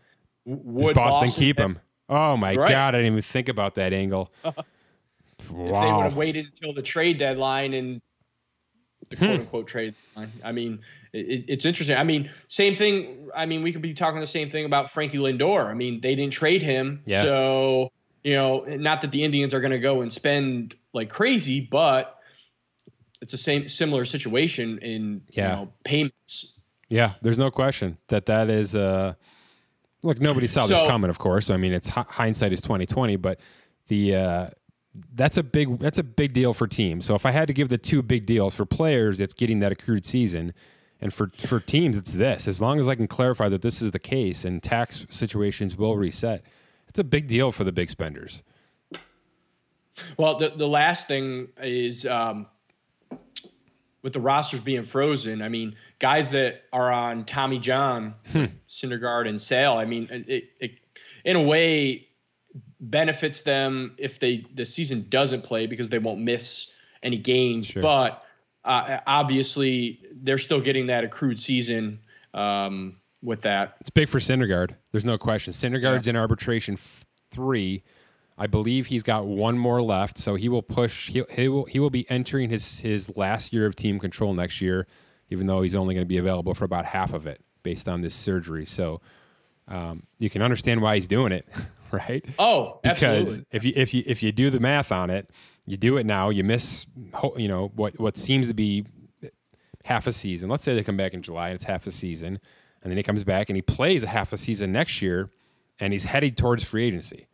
[0.45, 0.57] Yeah.
[0.65, 1.79] Would Boston, Boston keep him?
[2.09, 2.69] Oh my right.
[2.69, 4.33] god, I didn't even think about that angle.
[4.45, 4.55] wow.
[5.45, 8.01] If they would have waited until the trade deadline and
[9.11, 9.25] the hmm.
[9.25, 10.81] quote unquote trade deadline, I mean,
[11.13, 11.97] it, it's interesting.
[11.97, 13.29] I mean, same thing.
[13.35, 15.67] I mean, we could be talking the same thing about Frankie Lindor.
[15.67, 17.23] I mean, they didn't trade him, yeah.
[17.23, 17.93] so
[18.25, 22.19] you know, not that the Indians are going to go and spend like crazy, but
[23.21, 25.43] it's the same similar situation in yeah.
[25.43, 26.59] you know, payments.
[26.89, 28.75] Yeah, there's no question that that is.
[28.75, 29.15] Uh,
[30.05, 31.49] Look, nobody saw so, this coming, of course.
[31.49, 33.39] I mean, it's hindsight is twenty twenty, but
[33.87, 34.47] the uh,
[35.15, 37.07] that's a big that's a big deal for teams.
[37.07, 39.73] So if I had to give the two big deals for players, it's getting that
[39.73, 40.53] accrued season,
[41.01, 42.47] and for for teams, it's this.
[42.47, 45.97] As long as I can clarify that this is the case and tax situations will
[45.97, 46.43] reset,
[46.89, 48.43] it's a big deal for the big spenders.
[50.17, 52.47] Well, the the last thing is um,
[54.03, 55.41] with the rosters being frozen.
[55.41, 58.47] I mean, guys that are on Tommy John, hmm.
[58.69, 59.75] Syndergaard, and Sale.
[59.75, 60.73] I mean, it, it,
[61.25, 62.09] in a way
[62.83, 67.67] benefits them if they the season doesn't play because they won't miss any games.
[67.67, 67.83] Sure.
[67.83, 68.23] But
[68.65, 72.01] uh, obviously, they're still getting that accrued season.
[72.35, 74.75] Um, with that, it's big for Syndergaard.
[74.91, 75.53] There's no question.
[75.53, 76.11] Syndergaard's yeah.
[76.11, 77.85] in arbitration f- three.
[78.37, 81.09] I believe he's got one more left, so he will push.
[81.09, 84.61] He, he will he will be entering his his last year of team control next
[84.61, 84.87] year
[85.33, 88.03] even though he's only going to be available for about half of it based on
[88.03, 88.67] this surgery.
[88.67, 89.01] So
[89.69, 91.47] Um, you can understand why he's doing it,
[92.09, 92.25] right?
[92.39, 93.47] Oh, because absolutely.
[93.53, 95.31] if you if you if you do the math on it,
[95.67, 96.87] you do it now, you miss
[97.37, 98.87] you know what what seems to be
[99.85, 100.49] half a season.
[100.49, 102.39] Let's say they come back in July and it's half a season,
[102.83, 105.31] and then he comes back and he plays a half a season next year,
[105.79, 107.27] and he's headed towards free agency.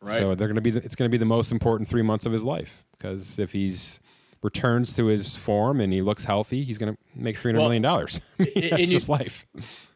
[0.00, 0.16] Right.
[0.16, 2.24] So they're going to be the, it's going to be the most important three months
[2.24, 4.00] of his life because if he's
[4.42, 7.68] returns to his form and he looks healthy, he's going to make three hundred Well,
[7.68, 8.20] million dollars.
[8.38, 9.46] I mean, That's you- just life.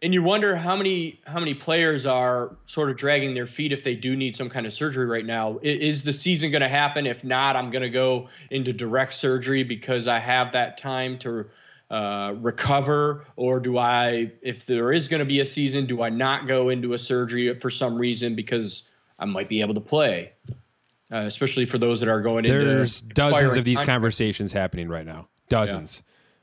[0.02, 3.82] and you wonder how many how many players are sort of dragging their feet if
[3.84, 5.58] they do need some kind of surgery right now.
[5.62, 7.06] Is the season going to happen?
[7.06, 11.46] If not, I'm going to go into direct surgery because I have that time to
[11.90, 14.32] uh, recover, or do I?
[14.42, 17.58] If there is going to be a season, do I not go into a surgery
[17.58, 20.32] for some reason because I might be able to play?
[21.14, 24.88] Uh, especially for those that are going into There's into dozens of these conversations happening
[24.88, 25.28] right now.
[25.48, 26.02] Dozens.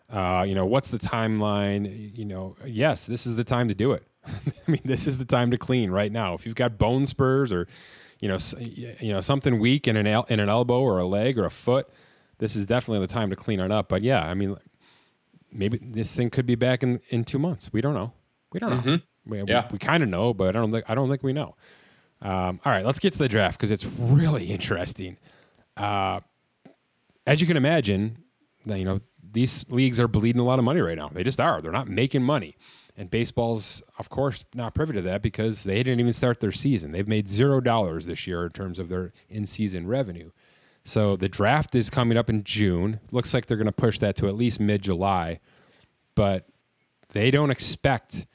[0.09, 2.15] Uh, you know, what's the timeline?
[2.17, 4.05] You know, yes, this is the time to do it.
[4.27, 6.33] I mean, this is the time to clean right now.
[6.35, 7.67] If you've got bone spurs or,
[8.19, 11.39] you know, you know something weak in an el- in an elbow or a leg
[11.39, 11.89] or a foot,
[12.37, 13.89] this is definitely the time to clean it up.
[13.89, 14.57] But yeah, I mean,
[15.51, 17.71] maybe this thing could be back in, in two months.
[17.73, 18.13] We don't know.
[18.53, 18.99] We don't know.
[19.25, 19.47] We, Mm-hmm.
[19.47, 19.67] Yeah.
[19.69, 21.55] we, we kind of know, but I don't think I don't think we know.
[22.21, 25.17] Um, all right, let's get to the draft because it's really interesting.
[25.75, 26.19] Uh,
[27.25, 28.17] as you can imagine,
[28.65, 31.09] you know these leagues are bleeding a lot of money right now.
[31.09, 31.61] They just are.
[31.61, 32.57] They're not making money,
[32.97, 36.91] and baseball's, of course, not privy to that because they didn't even start their season.
[36.91, 40.31] They've made zero dollars this year in terms of their in-season revenue.
[40.83, 42.99] So the draft is coming up in June.
[43.11, 45.39] Looks like they're going to push that to at least mid-July,
[46.15, 46.47] but
[47.09, 48.25] they don't expect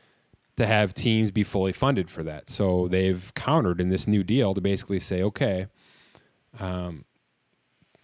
[0.57, 2.49] to have teams be fully funded for that.
[2.49, 5.67] So they've countered in this new deal to basically say, okay,
[6.59, 7.05] um,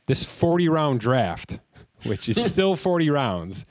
[0.06, 1.60] this 40 round draft,
[2.04, 3.66] which is still 40 rounds,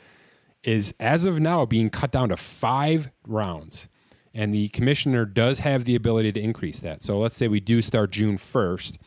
[0.64, 3.88] is as of now being cut down to five rounds.
[4.34, 7.04] And the commissioner does have the ability to increase that.
[7.04, 8.98] So let's say we do start June 1st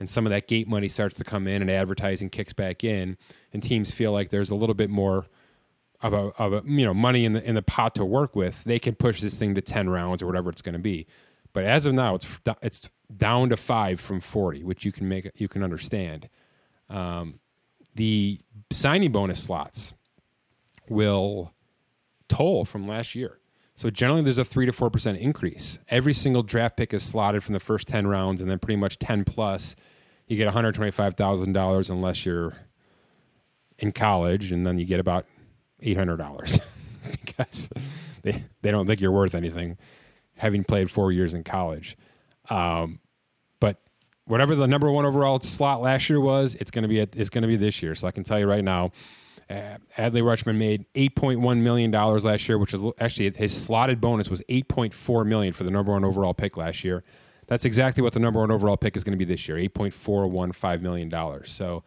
[0.00, 3.16] and some of that gate money starts to come in and advertising kicks back in
[3.52, 5.26] and teams feel like there's a little bit more
[6.02, 8.64] of a, of a you know money in the in the pot to work with,
[8.64, 11.06] they can push this thing to ten rounds or whatever it's going to be.
[11.52, 12.26] But as of now, it's
[12.62, 16.28] it's down to five from forty, which you can make you can understand.
[16.88, 17.40] Um,
[17.94, 19.94] the signing bonus slots
[20.88, 21.52] will
[22.28, 23.38] toll from last year.
[23.74, 25.78] So generally, there's a three to four percent increase.
[25.88, 28.98] Every single draft pick is slotted from the first ten rounds, and then pretty much
[28.98, 29.76] ten plus,
[30.26, 32.54] you get one hundred twenty-five thousand dollars unless you're
[33.78, 35.26] in college, and then you get about
[35.82, 36.58] eight hundred dollars
[37.10, 37.68] because
[38.22, 39.78] they they don't think you're worth anything,
[40.36, 41.96] having played four years in college.
[42.50, 43.00] Um,
[43.60, 43.78] but
[44.24, 47.42] whatever the number one overall slot last year was, it's going to be it's going
[47.42, 47.94] to be this year.
[47.94, 48.92] So I can tell you right now,
[49.50, 53.52] uh, Adley Rutschman made eight point one million dollars last year, which is actually his
[53.60, 57.04] slotted bonus was eight point four million for the number one overall pick last year.
[57.48, 59.74] That's exactly what the number one overall pick is going to be this year, eight
[59.74, 61.50] point four one five million dollars.
[61.50, 61.82] So.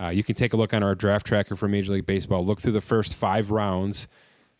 [0.00, 2.44] Uh, you can take a look on our draft tracker for Major League Baseball.
[2.44, 4.08] Look through the first five rounds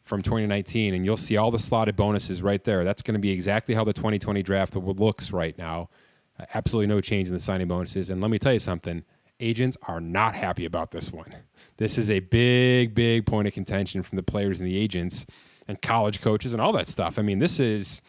[0.04, 2.84] from 2019, and you'll see all the slotted bonuses right there.
[2.84, 5.90] That's going to be exactly how the 2020 draft looks right now.
[6.38, 8.08] Uh, absolutely no change in the signing bonuses.
[8.08, 9.04] And let me tell you something
[9.40, 11.34] agents are not happy about this one.
[11.76, 15.26] This is a big, big point of contention from the players and the agents
[15.68, 17.18] and college coaches and all that stuff.
[17.18, 18.00] I mean, this is,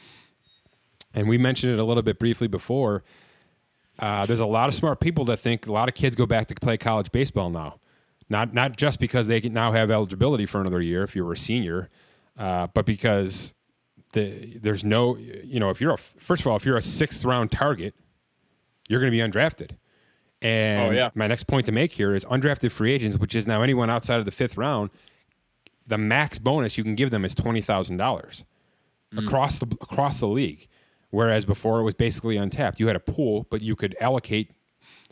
[1.14, 3.04] and we mentioned it a little bit briefly before.
[4.00, 6.48] Uh, there's a lot of smart people that think a lot of kids go back
[6.48, 7.80] to play college baseball now.
[8.30, 11.32] Not not just because they can now have eligibility for another year if you were
[11.34, 11.90] a senior,
[12.38, 13.54] uh, but because
[14.14, 17.24] the, there's no you know if you're a first of all if you're a sixth
[17.24, 17.96] round target,
[18.90, 19.72] you're going to be undrafted.
[20.42, 21.10] And Oh, yeah.
[21.16, 24.20] my next point to make here is undrafted free agents, which is now anyone outside
[24.20, 24.92] of the fifth round.
[25.88, 28.44] The max bonus you can give them is twenty thousand dollars
[29.18, 30.68] across the across the league.
[31.10, 32.80] Whereas before it was basically untapped.
[32.80, 34.52] You had a pool, but you could allocate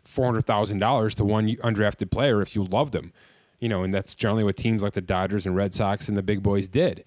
[0.04, 3.12] four hundred thousand dollars to one undrafted player if you loved them,
[3.60, 6.24] You know, and that's generally what teams like the Dodgers and Red Sox and the
[6.24, 7.04] big boys did.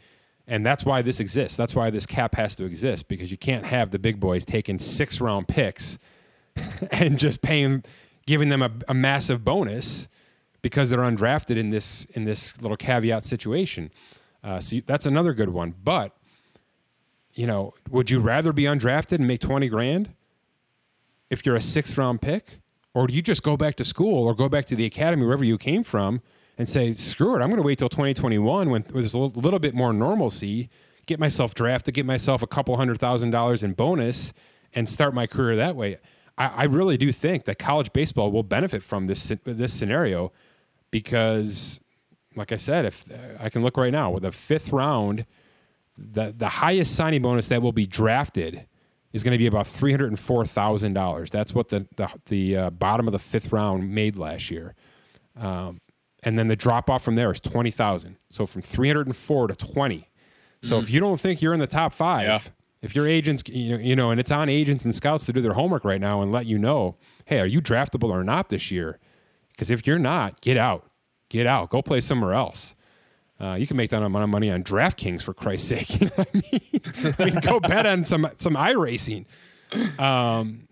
[0.47, 1.57] And that's why this exists.
[1.59, 4.79] That's why this cap has to exist because you can't have the big boys taking
[4.79, 5.99] six round picks
[6.91, 7.85] and just paying,
[8.27, 10.09] giving them a, a massive bonus
[10.63, 13.91] because they're undrafted in this in this little caveat situation.
[14.43, 15.75] Uh, so you, that's another good one.
[15.85, 16.17] But
[17.39, 20.13] you know, would you rather be undrafted and make 20 grand
[21.31, 22.59] if you're a sixth round pick?
[22.95, 25.45] Or do you just go back to school or go back to the academy, wherever
[25.45, 26.21] you came from,
[26.59, 29.61] and say, screw it, I'm going to wait till 2021 when there's a little, little
[29.61, 30.69] bit more normalcy,
[31.07, 34.33] get myself drafted, get myself a couple hundred thousand dollars in bonus,
[34.75, 35.99] and start my career that way?
[36.37, 40.33] I, I really do think that college baseball will benefit from this, this scenario
[40.91, 41.79] because,
[42.35, 43.05] like I said, if
[43.39, 45.25] I can look right now with a fifth round
[45.99, 48.67] the the highest signing bonus that will be drafted
[49.13, 51.31] is going to be about three hundred and four thousand dollars.
[51.31, 54.75] That's what the the, the uh, bottom of the fifth round made last year.
[55.37, 55.81] Um,
[56.23, 58.17] and then the drop off from there is twenty thousand.
[58.31, 60.09] So from three hundred and four to twenty.
[60.63, 60.83] So mm.
[60.83, 62.41] if you don't think you're in the top five, yeah.
[62.83, 65.41] if your agents, you know, you know, and it's on agents and scouts to do
[65.41, 66.97] their homework right now and let you know,
[67.27, 68.99] hey, are you draftable or not this year?
[69.51, 70.91] Because if you're not, get out,
[71.29, 72.75] get out, go play somewhere else.
[73.41, 76.13] Uh, you can make that amount of money on DraftKings for Christ's sake.
[76.19, 77.15] I mean?
[77.19, 79.27] I mean, go bet on some some iRacing.
[80.01, 80.69] Um,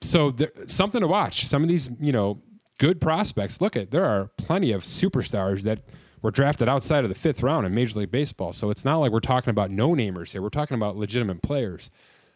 [0.00, 1.46] so there, something to watch.
[1.46, 2.42] Some of these, you know,
[2.78, 3.60] good prospects.
[3.60, 5.84] Look at there are plenty of superstars that
[6.22, 8.52] were drafted outside of the fifth round in Major League Baseball.
[8.52, 10.42] So it's not like we're talking about no namers here.
[10.42, 11.90] We're talking about legitimate players.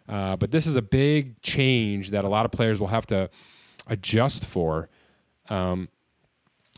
[0.09, 3.29] Uh, but this is a big change that a lot of players will have to
[3.89, 4.89] adjust for.
[5.49, 5.89] Um,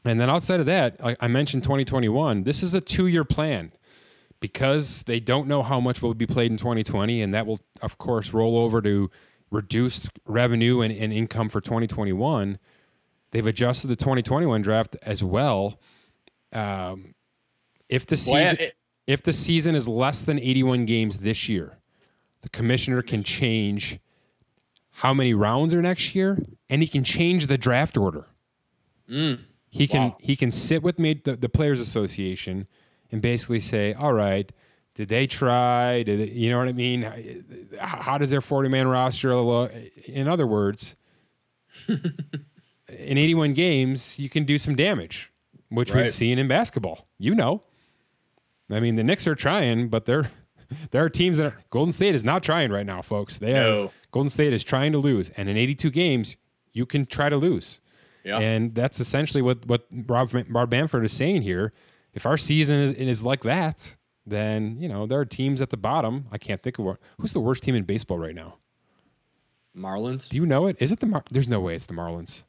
[0.09, 2.45] and then outside of that, I, I mentioned 2021.
[2.45, 3.73] This is a two year plan
[4.41, 7.99] because they don't know how much will be played in 2020, and that will, of
[7.99, 9.11] course, roll over to
[9.51, 12.59] reduced revenue and, and income for 2021.
[13.31, 15.81] They've adjusted the 2021 draft as well.
[16.53, 17.15] Um,
[17.89, 21.79] if the season well, it, if the season is less than 81 games this year,
[22.43, 23.99] the commissioner can change
[24.91, 28.27] how many rounds are next year, and he can change the draft order.
[29.09, 29.41] Mm,
[29.71, 30.17] he can wow.
[30.21, 32.67] he can sit with me the, the players association
[33.11, 34.51] and basically say, all right,
[34.95, 36.03] did they try?
[36.03, 37.03] Did they, you know what I mean?
[37.79, 39.73] How does their 40 man roster look?
[40.07, 40.97] In other words,
[41.89, 42.03] in
[42.89, 45.31] 81 games, you can do some damage,
[45.69, 46.03] which right.
[46.03, 47.07] we've seen in basketball.
[47.19, 47.63] You know,
[48.71, 50.31] I mean, the Knicks are trying, but they're
[50.91, 53.39] there are teams that are, Golden State is not trying right now, folks.
[53.39, 53.85] They no.
[53.85, 56.37] are Golden State is trying to lose, and in 82 games,
[56.73, 57.81] you can try to lose.
[58.29, 58.39] Yeah.
[58.39, 61.73] And that's essentially what what Rob, Rob Manfred is saying here.
[62.15, 65.77] If our season is, is like that, then you know there are teams at the
[65.77, 66.27] bottom.
[66.31, 66.99] I can't think of what.
[67.19, 68.57] Who's the worst team in baseball right now?
[69.77, 70.29] Marlins.
[70.29, 70.77] Do you know it?
[70.81, 71.07] Is it the?
[71.07, 72.45] Mar- There's no way it's the Marlins.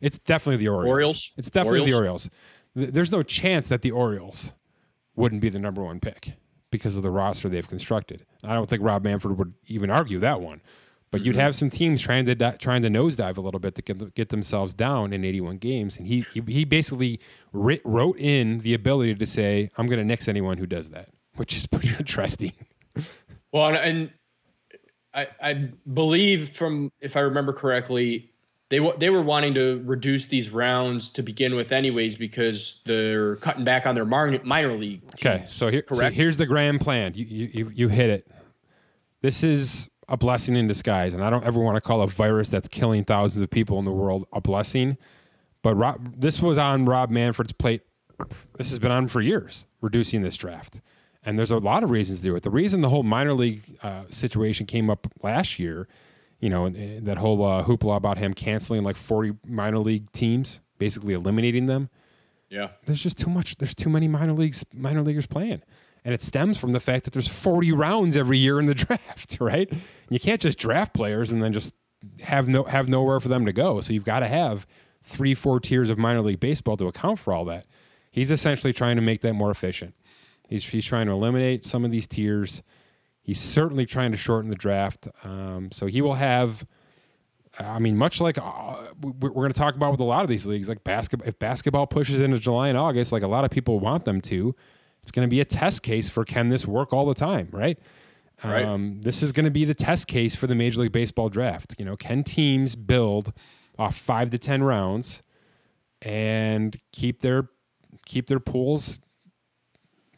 [0.00, 0.90] It's definitely the Orioles.
[0.90, 1.30] Orioles.
[1.38, 2.24] It's definitely Orioles?
[2.74, 2.92] the Orioles.
[2.94, 4.52] There's no chance that the Orioles
[5.14, 6.34] wouldn't be the number one pick
[6.70, 8.26] because of the roster they've constructed.
[8.44, 10.60] I don't think Rob Manfred would even argue that one.
[11.10, 11.26] But mm-hmm.
[11.26, 14.14] you'd have some teams trying to di- trying to nosedive a little bit to get,
[14.14, 17.20] get themselves down in 81 games, and he he, he basically
[17.52, 21.08] writ, wrote in the ability to say, "I'm going to nix anyone who does that,"
[21.36, 22.52] which is pretty interesting.
[23.52, 24.10] well, and
[25.14, 28.30] I I believe from if I remember correctly,
[28.68, 33.64] they they were wanting to reduce these rounds to begin with, anyways, because they're cutting
[33.64, 35.02] back on their minor, minor league.
[35.12, 37.12] Teams, okay, so here, so here's the grand plan.
[37.14, 38.28] You, you you hit it.
[39.22, 42.48] This is a blessing in disguise, and I don't ever want to call a virus
[42.48, 44.96] that's killing thousands of people in the world a blessing.
[45.62, 47.82] But Rob, this was on Rob Manfred's plate.
[48.56, 50.80] This has been on for years, reducing this draft.
[51.24, 52.44] And there's a lot of reasons to do it.
[52.44, 55.88] The reason the whole minor league uh, situation came up last year
[56.40, 61.14] you know, that whole uh, hoopla about him canceling like 40 minor league teams, basically
[61.14, 61.88] eliminating them.
[62.50, 62.68] Yeah.
[62.84, 63.56] There's just too much.
[63.56, 65.62] There's too many minor leagues, minor leaguers playing.
[66.06, 69.36] And it stems from the fact that there's 40 rounds every year in the draft,
[69.40, 69.70] right?
[70.08, 71.74] You can't just draft players and then just
[72.22, 73.80] have no have nowhere for them to go.
[73.80, 74.66] So you've got to have
[75.02, 77.66] three, four tiers of minor league baseball to account for all that.
[78.10, 79.94] He's essentially trying to make that more efficient.
[80.48, 82.62] He's he's trying to eliminate some of these tiers
[83.26, 85.08] He's certainly trying to shorten the draft.
[85.24, 86.64] Um, so he will have.
[87.58, 90.46] I mean, much like uh, we're going to talk about with a lot of these
[90.46, 91.26] leagues, like basketball.
[91.26, 94.54] If basketball pushes into July and August, like a lot of people want them to,
[95.06, 97.78] it's going to be a test case for can this work all the time, right?
[98.42, 98.64] Right.
[98.64, 101.76] Um, this is going to be the test case for the Major League Baseball draft.
[101.78, 103.32] You know, can teams build
[103.78, 105.22] off five to ten rounds
[106.02, 107.50] and keep their
[108.04, 108.98] keep their pools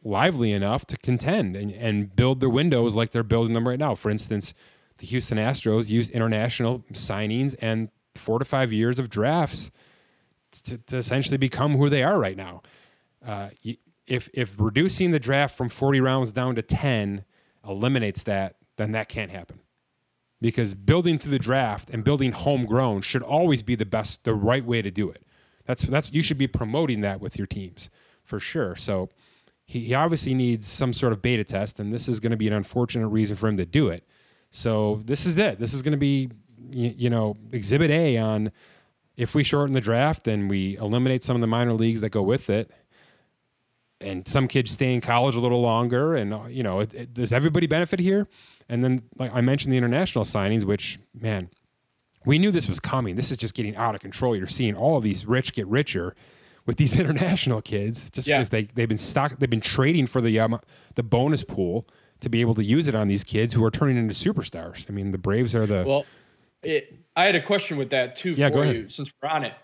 [0.05, 3.95] lively enough to contend and, and build their windows like they're building them right now.
[3.95, 4.55] For instance,
[4.97, 9.71] the Houston Astros use international signings and four to five years of drafts
[10.65, 12.63] to, to essentially become who they are right now.
[13.25, 13.51] Uh,
[14.09, 17.25] if if reducing the draft from 40 rounds down to 10
[17.67, 19.61] eliminates that, then that can't happen.
[20.41, 24.65] Because building through the draft and building homegrown should always be the best, the right
[24.65, 25.25] way to do it.
[25.67, 27.91] That's that's you should be promoting that with your teams
[28.25, 28.77] for sure.
[28.77, 29.11] So
[29.67, 32.47] he, he obviously needs some sort of beta test, and this is going to be
[32.47, 34.05] an unfortunate reason for him to do it.
[34.51, 35.59] So this is it.
[35.59, 36.31] This is going to be,
[36.71, 38.51] you, you know, Exhibit A on
[39.17, 42.23] if we shorten the draft and we eliminate some of the minor leagues that go
[42.23, 42.71] with it,
[44.09, 47.15] and some kids stay in college a little longer, and uh, you know, it, it,
[47.15, 48.27] does everybody benefit here?
[48.69, 51.51] And then, like I mentioned, the international signings, which man,
[52.25, 53.15] we knew this was coming.
[53.15, 54.37] This is just getting out of control.
[54.37, 56.15] You're seeing all of these rich get richer,
[56.69, 58.61] with these international kids just because yeah.
[58.61, 60.61] they they've been stock they've been trading for the um,
[60.95, 61.89] the bonus pool
[62.21, 64.89] to be able to use it on these kids who are turning into superstars.
[64.89, 66.07] I mean, the Braves are the well.
[66.63, 69.55] It, I had a question with that too yeah, for you, since we're on it.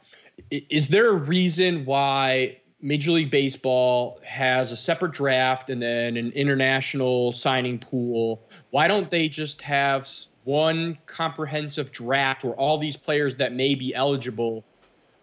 [0.51, 6.31] Is there a reason why Major League Baseball has a separate draft and then an
[6.33, 8.43] international signing pool?
[8.71, 10.07] Why don't they just have
[10.45, 14.65] one comprehensive draft where all these players that may be eligible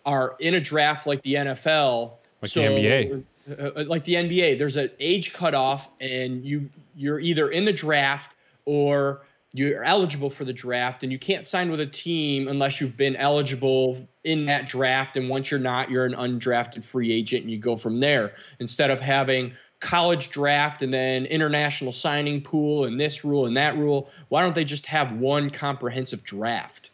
[0.07, 2.13] are in a draft like the NFL?
[2.41, 3.23] Like so, the NBA.
[3.47, 7.73] Uh, uh, like the NBA, there's an age cutoff, and you you're either in the
[7.73, 8.35] draft
[8.65, 9.21] or
[9.53, 13.15] you're eligible for the draft, and you can't sign with a team unless you've been
[13.17, 15.17] eligible in that draft.
[15.17, 18.33] And once you're not, you're an undrafted free agent, and you go from there.
[18.59, 23.77] Instead of having college draft and then international signing pool and this rule and that
[23.77, 26.91] rule, why don't they just have one comprehensive draft?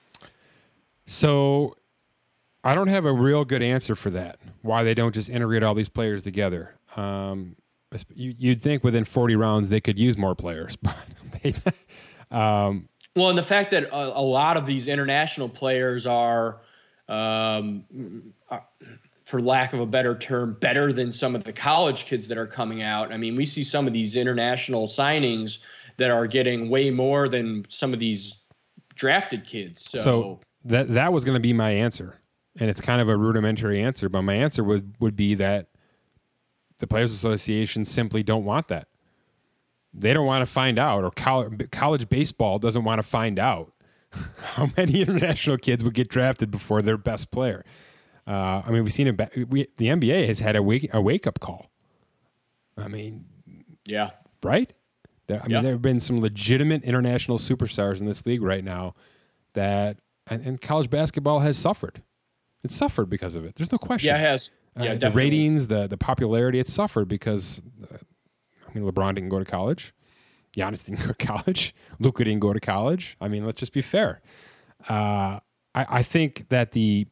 [1.05, 1.76] So
[2.64, 4.39] I don't have a real good answer for that.
[4.62, 6.76] Why they don't just integrate all these players together?
[6.95, 7.55] Um,
[8.14, 10.97] you, would think within 40 rounds they could use more players, but
[11.43, 11.53] they,
[12.32, 16.61] um, well, and the fact that a, a, lot of these international players are,
[17.09, 17.84] um,
[18.49, 18.63] are,
[19.25, 22.47] for lack of a better term, better than some of the college kids that are
[22.47, 23.11] coming out.
[23.11, 25.59] I mean, we see some of these international signings
[25.97, 28.36] that are getting way more than some of these
[28.95, 29.89] drafted kids.
[29.89, 32.19] So, so that that was going to be my answer
[32.59, 35.67] and it's kind of a rudimentary answer, but my answer would would be that
[36.80, 38.88] the Players Association simply don't want that.
[40.00, 43.74] They don't want to find out, or college, college baseball doesn't want to find out
[44.39, 47.64] how many international kids would get drafted before their best player.
[48.28, 49.50] Uh, I mean, we've seen it.
[49.50, 51.72] We, the NBA has had a wake a wake up call.
[52.78, 53.26] I mean,
[53.86, 54.12] yeah,
[54.43, 54.72] right.
[55.28, 58.95] There, I mean, there have been some legitimate international superstars in this league right now
[59.54, 62.02] that, and, and college basketball has suffered.
[62.64, 63.56] It suffered because of it.
[63.56, 64.08] There's no question.
[64.08, 64.52] Yeah, it has.
[64.80, 67.98] Uh, yeah, the ratings, the the popularity, it suffered because uh,
[68.78, 69.93] mean LeBron didn't go to college,
[70.55, 73.17] Giannis didn't go to college, Luka didn't go to college.
[73.21, 74.21] I mean, let's just be fair.
[74.89, 75.39] Uh,
[75.73, 77.07] I, I think that the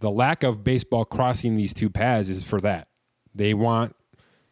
[0.00, 2.88] the lack of baseball crossing these two paths is for that.
[3.34, 3.94] They want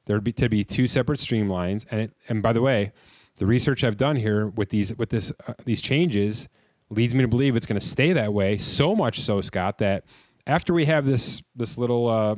[0.07, 2.93] there be, to be two separate streamlines, and it, and by the way,
[3.37, 6.49] the research I've done here with these with this uh, these changes
[6.89, 8.59] leads me to believe it's going to stay that way.
[8.59, 10.05] So much so, Scott, that
[10.47, 12.37] after we have this this little uh,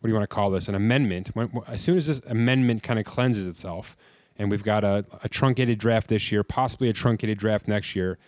[0.00, 1.30] what do you want to call this an amendment?
[1.34, 3.96] When, as soon as this amendment kind of cleanses itself,
[4.38, 8.18] and we've got a, a truncated draft this year, possibly a truncated draft next year,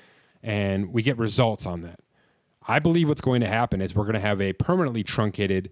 [0.42, 2.00] and we get results on that.
[2.68, 5.70] I believe what's going to happen is we're going to have a permanently truncated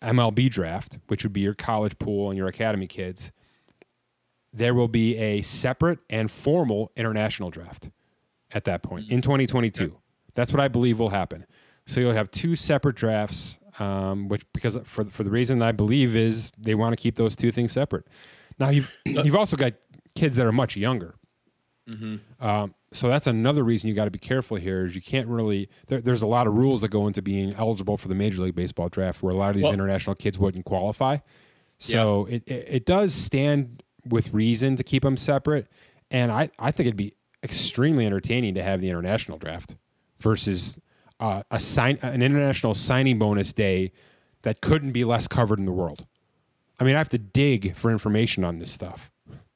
[0.00, 3.32] MLB draft, which would be your college pool and your academy kids.
[4.52, 7.90] There will be a separate and formal international draft
[8.52, 9.22] at that point in mm.
[9.22, 9.96] 2022.
[10.34, 11.44] That's what I believe will happen.
[11.86, 16.16] So you'll have two separate drafts, um, which because for for the reason I believe
[16.16, 18.06] is they want to keep those two things separate.
[18.58, 19.74] Now you've you've also got
[20.14, 21.14] kids that are much younger.
[21.88, 22.44] Mm-hmm.
[22.44, 24.84] Um, so that's another reason you got to be careful here.
[24.84, 27.96] Is you can't really there, there's a lot of rules that go into being eligible
[27.96, 30.64] for the Major League Baseball draft, where a lot of these well, international kids wouldn't
[30.64, 31.18] qualify.
[31.78, 32.36] So yeah.
[32.36, 35.66] it, it, it does stand with reason to keep them separate,
[36.10, 39.76] and I I think it'd be extremely entertaining to have the international draft
[40.20, 40.80] versus
[41.24, 43.90] uh, a sign an international signing bonus day
[44.42, 46.06] that couldn't be less covered in the world.
[46.78, 49.10] I mean, I have to dig for information on this stuff.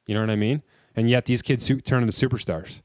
[0.06, 0.62] You know what I mean?
[0.96, 2.80] And yet these kids turn into superstars.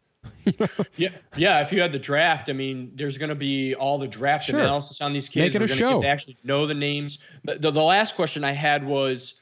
[0.97, 1.61] yeah, yeah.
[1.61, 4.59] If you had the draft, I mean, there's going to be all the draft sure.
[4.59, 5.53] analysis on these kids.
[5.53, 6.03] Make it We're a show.
[6.03, 7.19] actually know the names.
[7.45, 9.35] The, the, the last question I had was,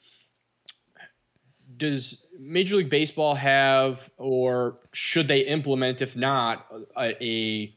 [1.77, 7.73] does Major League Baseball have, or should they implement, if not, a, a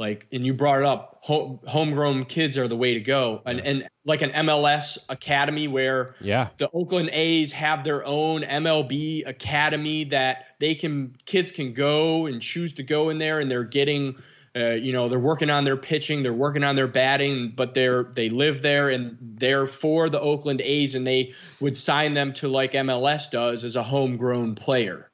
[0.00, 3.60] like, and you brought it up, home, homegrown kids are the way to go, and
[3.60, 10.04] and like an MLS academy where yeah, the Oakland A's have their own MLB academy
[10.04, 14.16] that they can kids can go and choose to go in there, and they're getting
[14.56, 18.04] uh, you know, they're working on their pitching, they're working on their batting, but they're
[18.04, 22.48] they live there and they're for the Oakland A's, and they would sign them to
[22.48, 25.10] like MLS does as a homegrown player.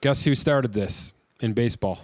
[0.00, 2.00] Guess who started this in baseball?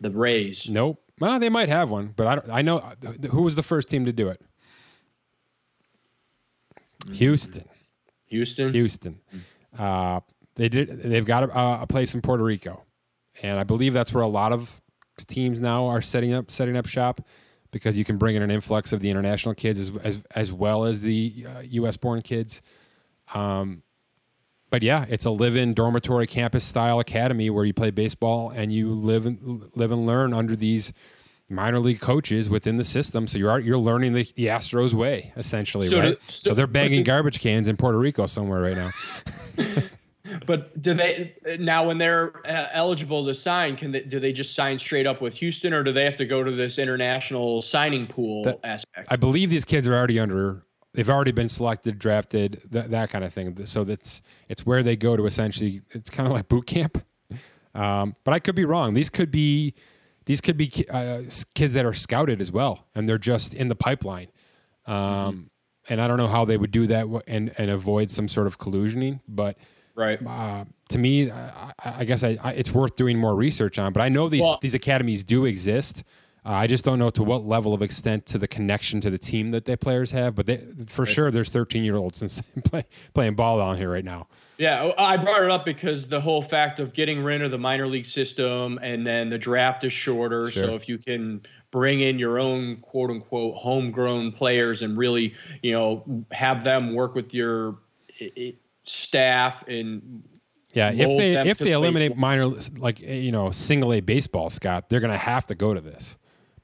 [0.00, 0.68] The Rays.
[0.68, 0.98] Nope.
[1.22, 2.94] Well, they might have one, but I don't, I know
[3.30, 4.40] who was the first team to do it.
[7.12, 7.68] Houston.
[8.26, 8.72] Houston.
[8.72, 9.20] Houston.
[9.78, 10.18] Uh,
[10.56, 10.88] they did.
[11.00, 12.82] They've got a, a place in Puerto Rico,
[13.40, 14.80] and I believe that's where a lot of
[15.28, 17.20] teams now are setting up setting up shop
[17.70, 20.82] because you can bring in an influx of the international kids as as, as well
[20.82, 21.96] as the uh, U.S.
[21.96, 22.62] born kids.
[23.32, 23.84] Um,
[24.72, 28.92] but yeah, it's a live-in dormitory campus style academy where you play baseball and you
[28.92, 30.94] live and live and learn under these
[31.52, 33.26] minor league coaches within the system.
[33.26, 36.20] So you're you're learning the, the Astros way essentially, so right?
[36.20, 38.90] To, so, so, they're banging garbage cans in Puerto Rico somewhere right now.
[40.46, 43.76] but do they now when they're uh, eligible to sign?
[43.76, 46.24] Can they do they just sign straight up with Houston, or do they have to
[46.24, 49.08] go to this international signing pool that, aspect?
[49.10, 50.64] I believe these kids are already under.
[50.94, 53.64] They've already been selected, drafted, th- that kind of thing.
[53.64, 55.82] So that's it's where they go to essentially.
[55.90, 57.02] It's kind of like boot camp.
[57.74, 58.92] Um, but I could be wrong.
[58.94, 59.74] These could be
[60.24, 61.22] these could be uh,
[61.54, 64.28] kids that are scouted as well, and they're just in the pipeline.
[64.86, 65.40] Um, mm-hmm.
[65.88, 68.58] And I don't know how they would do that and and avoid some sort of
[68.58, 69.58] collusioning, but
[69.96, 73.92] right uh, to me, I, I guess I, I, it's worth doing more research on.
[73.92, 76.04] But I know these well, these academies do exist.
[76.44, 79.18] Uh, I just don't know to what level of extent to the connection to the
[79.18, 80.34] team that the players have.
[80.34, 81.12] But they, for right.
[81.12, 82.84] sure, there's 13 year olds play,
[83.14, 84.26] playing ball down here right now.
[84.58, 87.86] Yeah, I brought it up because the whole fact of getting rid of the minor
[87.86, 90.50] league system and then the draft is shorter.
[90.50, 90.64] Sure.
[90.64, 95.72] So if you can bring in your own quote unquote homegrown players and really, you
[95.72, 97.78] know, have them work with your
[98.84, 100.24] staff and
[100.74, 102.46] yeah, if they if they eliminate minor
[102.78, 106.16] like you know single A baseball, Scott, they're going to have to go to this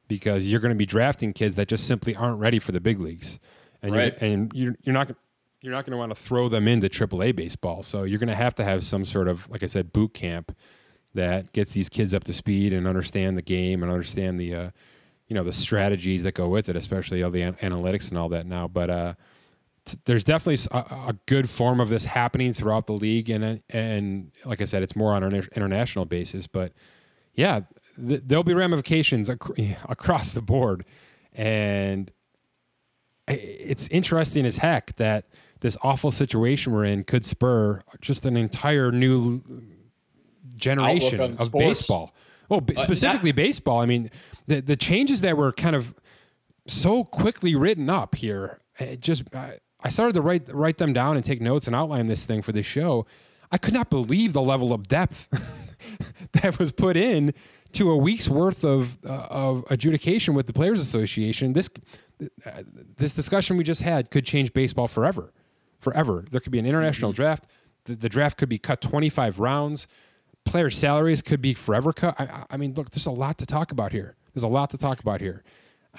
[0.08, 2.98] because you're going to be drafting kids that just simply aren't ready for the big
[2.98, 3.38] leagues,
[3.82, 4.16] and right.
[4.20, 5.10] you're, and you're, you're not
[5.60, 7.82] you're not going to want to throw them into AAA baseball.
[7.82, 10.56] So you're going to have to have some sort of, like I said, boot camp
[11.14, 14.70] that gets these kids up to speed and understand the game and understand the, uh,
[15.26, 18.28] you know, the strategies that go with it, especially all the an- analytics and all
[18.28, 18.68] that now.
[18.68, 19.14] But uh,
[19.84, 20.78] t- there's definitely a,
[21.08, 24.96] a, good form of this happening throughout the league, and and like I said, it's
[24.96, 26.46] more on an international basis.
[26.46, 26.72] But
[27.34, 27.60] yeah,
[28.06, 30.84] th- there'll be ramifications ac- across the board,
[31.32, 32.10] and
[33.26, 35.26] it's interesting as heck that
[35.60, 39.42] this awful situation we're in could spur just an entire new
[40.56, 41.80] generation of sports.
[41.80, 42.14] baseball.
[42.48, 43.80] Well, uh, specifically that, baseball.
[43.80, 44.10] I mean,
[44.46, 45.94] the the changes that were kind of
[46.66, 48.60] so quickly written up here.
[48.78, 52.24] It just I started to write write them down and take notes and outline this
[52.24, 53.06] thing for this show.
[53.50, 55.28] I could not believe the level of depth
[56.32, 57.32] that was put in
[57.72, 61.52] to a week's worth of uh, of adjudication with the Players Association.
[61.52, 61.68] This
[62.46, 62.62] uh,
[62.96, 65.32] this discussion we just had could change baseball forever
[65.78, 66.24] forever.
[66.30, 67.16] There could be an international mm-hmm.
[67.16, 67.46] draft.
[67.84, 69.86] The, the, draft could be cut 25 rounds.
[70.44, 72.20] Player salaries could be forever cut.
[72.20, 74.16] I, I, mean, look, there's a lot to talk about here.
[74.34, 75.42] There's a lot to talk about here.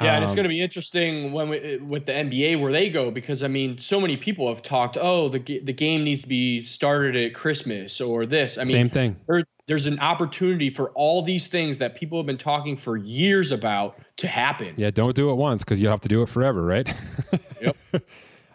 [0.02, 2.90] Yeah, um, and it's going to be interesting when we, with the NBA where they
[2.90, 4.98] go because I mean, so many people have talked.
[5.00, 8.58] Oh, the the game needs to be started at Christmas or this.
[8.58, 9.16] I mean, same thing.
[9.28, 13.52] There, there's an opportunity for all these things that people have been talking for years
[13.52, 14.74] about to happen.
[14.78, 16.92] Yeah, don't do it once because you'll have to do it forever, right?
[17.62, 17.76] yep.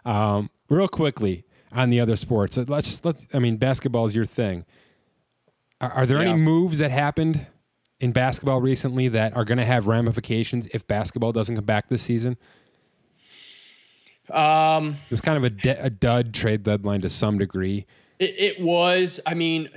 [0.03, 2.57] um, real quickly on the other sports.
[2.57, 3.27] Let's just let's.
[3.33, 4.65] I mean, basketball is your thing.
[5.79, 6.29] Are, are there yeah.
[6.29, 7.45] any moves that happened
[7.99, 12.01] in basketball recently that are going to have ramifications if basketball doesn't come back this
[12.01, 12.37] season?
[14.29, 17.85] Um, it was kind of a, de- a dud trade deadline to some degree.
[18.19, 19.19] It, it was.
[19.25, 19.69] I mean,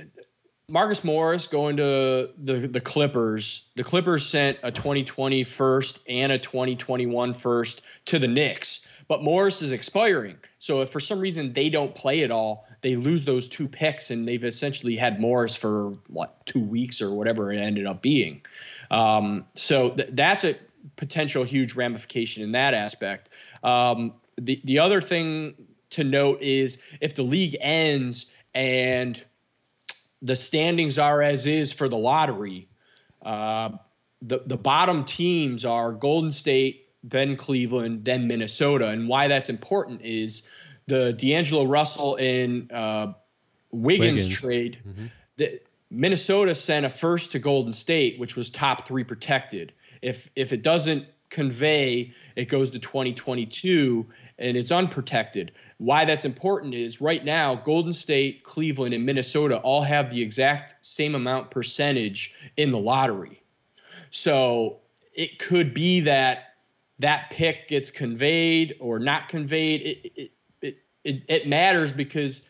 [0.67, 3.69] Marcus Morris going to the the Clippers.
[3.75, 8.81] The Clippers sent a 2020 first and a 2021 first to the Knicks.
[9.09, 10.37] But Morris is expiring.
[10.59, 14.11] So if for some reason they don't play at all, they lose those two picks,
[14.11, 18.41] and they've essentially had Morris for what two weeks or whatever it ended up being.
[18.91, 20.55] Um, so th- that's a
[20.95, 23.29] potential huge ramification in that aspect.
[23.63, 25.55] Um, the the other thing
[25.89, 29.21] to note is if the league ends and
[30.21, 32.69] the standings are as is for the lottery,
[33.23, 33.69] uh,
[34.21, 38.87] the the bottom teams are Golden State, then Cleveland, then Minnesota.
[38.87, 40.43] And why that's important is
[40.87, 43.13] the D'Angelo Russell and uh,
[43.71, 44.79] Wiggins, Wiggins, trade.
[44.87, 45.05] Mm-hmm.
[45.37, 49.73] The, Minnesota sent a first to Golden State, which was top three protected.
[50.01, 54.05] If if it doesn't convey, it goes to 2022
[54.37, 55.51] and it's unprotected.
[55.77, 60.85] Why that's important is right now, Golden State, Cleveland, and Minnesota all have the exact
[60.85, 63.41] same amount percentage in the lottery.
[64.11, 64.79] So
[65.13, 66.48] it could be that
[66.99, 70.31] that pick gets conveyed or not conveyed, it, it,
[70.61, 72.41] it, it, it matters because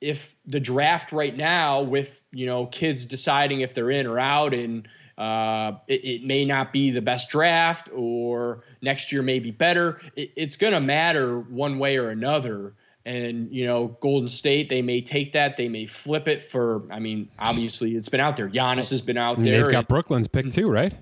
[0.00, 4.52] if the draft right now with you know kids deciding if they're in or out
[4.52, 4.86] and
[5.16, 10.00] uh, it, it, may not be the best draft or next year may be better
[10.16, 12.74] it, it's going to matter one way or another.
[13.06, 16.98] And you know golden state they may take that they may flip it for i
[16.98, 18.48] mean obviously it's been out there.
[18.48, 20.94] Giannis has been out there they've got brooklyn's pick too right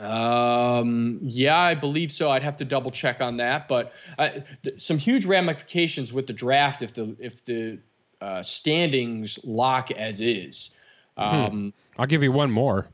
[0.00, 2.30] um, yeah, I believe so.
[2.30, 4.30] I'd have to double check on that, but uh,
[4.62, 7.78] th- some huge ramifications with the draft if the if the
[8.20, 10.70] uh, standings lock as is.
[11.16, 11.22] Hmm.
[11.22, 11.68] Um, hmm.
[11.98, 12.88] I'll give you one more.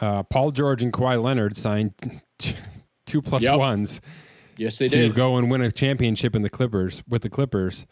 [0.00, 1.94] Uh, Paul George and Kawhi Leonard signed
[2.38, 2.54] t-
[3.06, 3.58] two plus yep.
[3.58, 4.00] ones.
[4.56, 4.90] Yes, they did.
[4.90, 5.14] to did.
[5.14, 7.86] go and win a championship in the Clippers with the Clippers.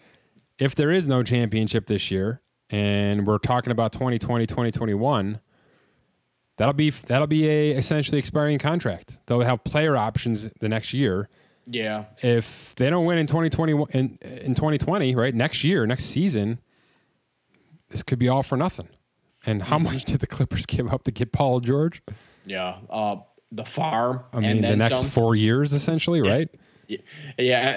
[0.59, 5.41] If there is no championship this year, and we're talking about 2020, 2021,
[6.57, 9.19] that'll be that'll be a essentially expiring contract.
[9.27, 11.29] They'll have player options the next year.
[11.67, 12.05] Yeah.
[12.23, 15.35] If they don't win in 2021 in, in 2020, right?
[15.35, 16.61] Next year, next season,
[17.89, 18.89] this could be all for nothing.
[19.47, 19.85] And how Mm-hmm.
[19.93, 22.03] much did the Clippers give up to get Paul George?
[22.45, 22.77] Yeah.
[22.91, 23.17] Uh,
[23.53, 24.21] the farm.
[24.33, 25.07] I mean, and the next some.
[25.11, 26.49] four years, essentially, right?
[26.53, 26.61] yeah,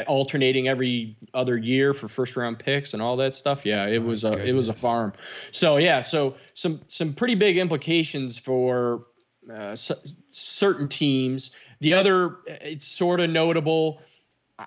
[0.07, 3.65] alternating every other year for first round picks and all that stuff.
[3.65, 5.13] Yeah, it was a it was a farm.
[5.51, 9.05] So yeah, so some some pretty big implications for
[9.53, 9.93] uh, c-
[10.31, 11.51] certain teams.
[11.79, 14.01] The other, it's sort of notable.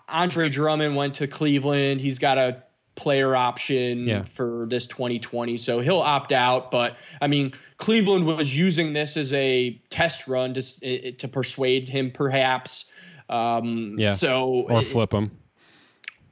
[0.08, 2.00] Andre Drummond went to Cleveland.
[2.00, 2.62] He's got a
[2.94, 4.22] player option Yeah.
[4.22, 6.70] for this 2020, so he'll opt out.
[6.70, 12.10] But I mean, Cleveland was using this as a test run to to persuade him,
[12.12, 12.84] perhaps.
[13.30, 14.10] Um, Yeah.
[14.10, 15.30] So Or flip them.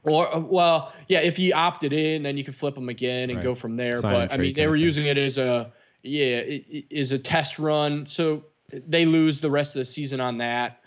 [0.05, 3.37] or uh, well, yeah, if he opted in, then you could flip them again and
[3.39, 3.43] Right.
[3.45, 4.01] go from there.
[4.01, 5.73] Sign but I mean, they were using it as a
[6.03, 8.07] yeah, it, it is a test run.
[8.07, 10.83] So they lose the rest of the season on that.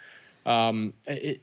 [0.45, 1.41] Um, it,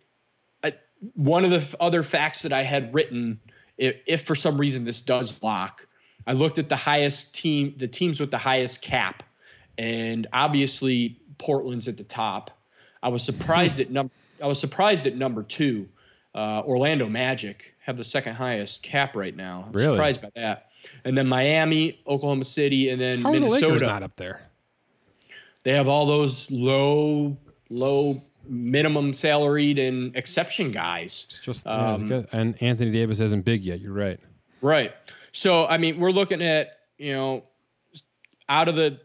[0.63, 0.75] I,
[1.15, 3.41] one of the f- other facts that I had written,
[3.77, 5.87] if, if for some reason this does lock,
[6.27, 9.23] I looked at the highest team, the teams with the highest cap,
[9.77, 12.51] and obviously Portland's at the top.
[13.03, 14.13] I was surprised at number.
[14.43, 15.89] I was surprised at number two.
[16.35, 19.65] Uh, Orlando Magic have the second highest cap right now.
[19.67, 19.95] I'm Really?
[19.97, 20.71] surprised by that.
[21.05, 23.67] And then Miami, Oklahoma City, and then How are the Minnesota.
[23.67, 24.43] Lakers not up there?
[25.65, 27.37] They have all those low,
[27.71, 31.27] low minimum salaried and exception guys.
[31.31, 32.29] It's just yeah, Um, good.
[32.33, 33.81] and Anthony Davis isn't big yet.
[33.81, 34.21] You're right.
[34.61, 34.93] Right.
[35.33, 37.45] So I mean, we're looking at you know,
[38.49, 39.01] out of the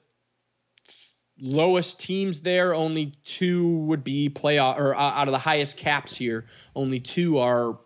[1.43, 6.15] lowest teams there, only two would be playoff, or uh, out of the highest caps
[6.15, 7.77] here, only two are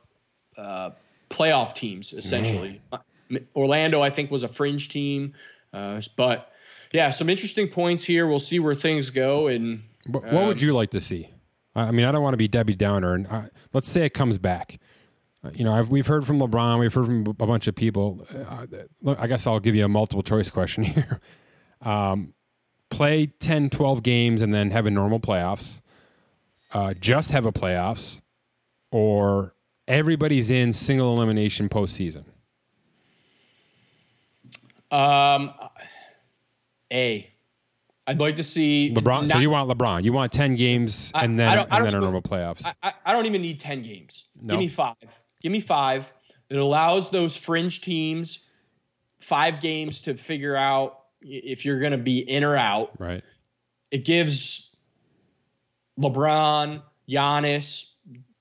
[0.58, 0.91] uh,
[1.30, 2.82] playoff teams essentially.
[2.91, 2.99] Uh,
[3.55, 5.34] Orlando, I think, was a fringe team,
[5.74, 6.51] uh, but
[6.93, 8.28] yeah, some interesting points here.
[8.28, 11.30] We'll see where things go, and What, what would you like to see?
[11.76, 13.41] I I mean, I don't want to be Debbie Downer, and uh,
[13.74, 14.80] let's say it comes back.
[15.43, 18.26] Uh, you know, I've, we've heard from LeBron, we've heard from a bunch of people.
[18.34, 21.20] Uh, I guess I'll give you a multiple choice question here.
[21.82, 22.34] Um,
[22.90, 25.82] play 10, 12 games and then have a normal playoffs.
[26.74, 28.22] Uh, just have a playoffs,
[28.92, 29.54] or
[29.88, 32.26] everybody's in single elimination postseason.
[34.92, 35.54] um,
[36.92, 37.30] a.
[38.10, 39.28] I'd like to see LeBron.
[39.28, 40.04] so you want LeBron?
[40.06, 42.66] You want 10 games and then I and then a normal playoffs.
[42.82, 44.26] I, I- don't even need 10 games.
[44.42, 44.54] No.
[44.54, 44.96] Give me five.
[45.42, 46.10] Give me five.
[46.50, 48.40] It allows those fringe teams
[49.20, 53.00] five games to figure out if you're going to be in or out.
[53.00, 53.24] right.
[53.92, 54.76] It gives
[56.00, 57.86] LeBron, Giannis,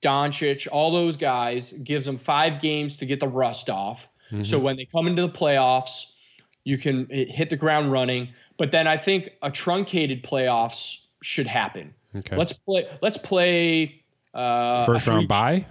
[0.01, 4.07] Doncic, all those guys, gives them five games to get the rust off.
[4.31, 4.43] Mm-hmm.
[4.43, 6.11] So when they come into the playoffs,
[6.63, 8.29] you can eh, hit the ground running.
[8.57, 11.93] But then I think a truncated playoffs should happen.
[12.15, 12.35] Okay.
[12.35, 12.87] Let's play.
[13.01, 14.03] Let's play.
[14.33, 15.65] Uh, First a round three- bye.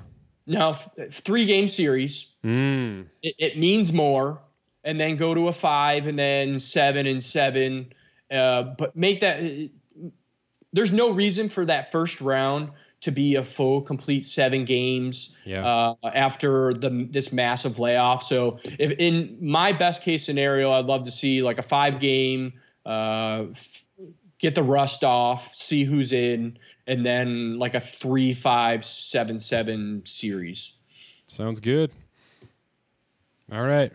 [0.48, 2.28] No, f- three game series.
[2.44, 3.06] Mm.
[3.22, 4.40] It, it means more,
[4.86, 7.92] and then go to a five, and then seven and seven.
[8.30, 9.68] Uh, but make that.
[10.72, 12.70] There's no reason for that first round
[13.02, 15.66] to be a full, complete seven games Yeah.
[15.66, 18.24] uh, after the this massive layoff.
[18.24, 22.54] So, if in my best case scenario, I'd love to see like a five game,
[22.84, 23.84] uh, f-
[24.38, 30.02] get the rust off, see who's in, and then like a three, five, seven, seven
[30.04, 30.72] series.
[31.26, 31.90] Sounds good.
[33.52, 33.92] All right.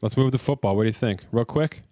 [0.00, 0.76] Let's move to football.
[0.76, 1.24] What do you think?
[1.32, 1.82] Real quick.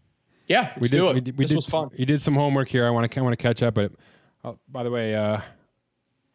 [0.47, 0.97] Yeah, we did.
[0.97, 1.15] do it.
[1.15, 1.39] We did.
[1.39, 1.91] We this did was fun.
[1.97, 2.87] You did some homework here.
[2.87, 3.21] I want to.
[3.21, 3.75] I want to catch up.
[3.75, 3.93] But
[4.45, 5.41] uh, by the way, uh,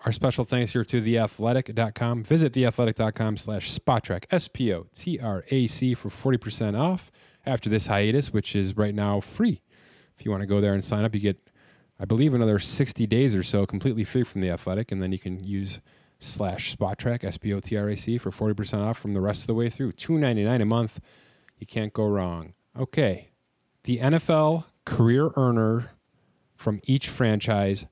[0.06, 2.24] our special thanks here to theathletic.com.
[2.24, 7.10] Visit theathletic.com slash Spotrac S P O T R A C for forty percent off
[7.46, 9.62] after this hiatus, which is right now free.
[10.18, 11.50] If you want to go there and sign up, you get,
[12.00, 15.20] I believe, another sixty days or so completely free from the Athletic, and then you
[15.20, 15.80] can use
[16.20, 19.22] slash Spotrac S P O T R A C for forty percent off from the
[19.22, 19.94] rest of the way through.
[19.94, 21.00] Two ninety nine a month.
[21.62, 22.54] You can't go wrong.
[22.78, 23.30] Okay
[23.84, 25.92] the NFL career earner
[26.56, 27.88] from each franchise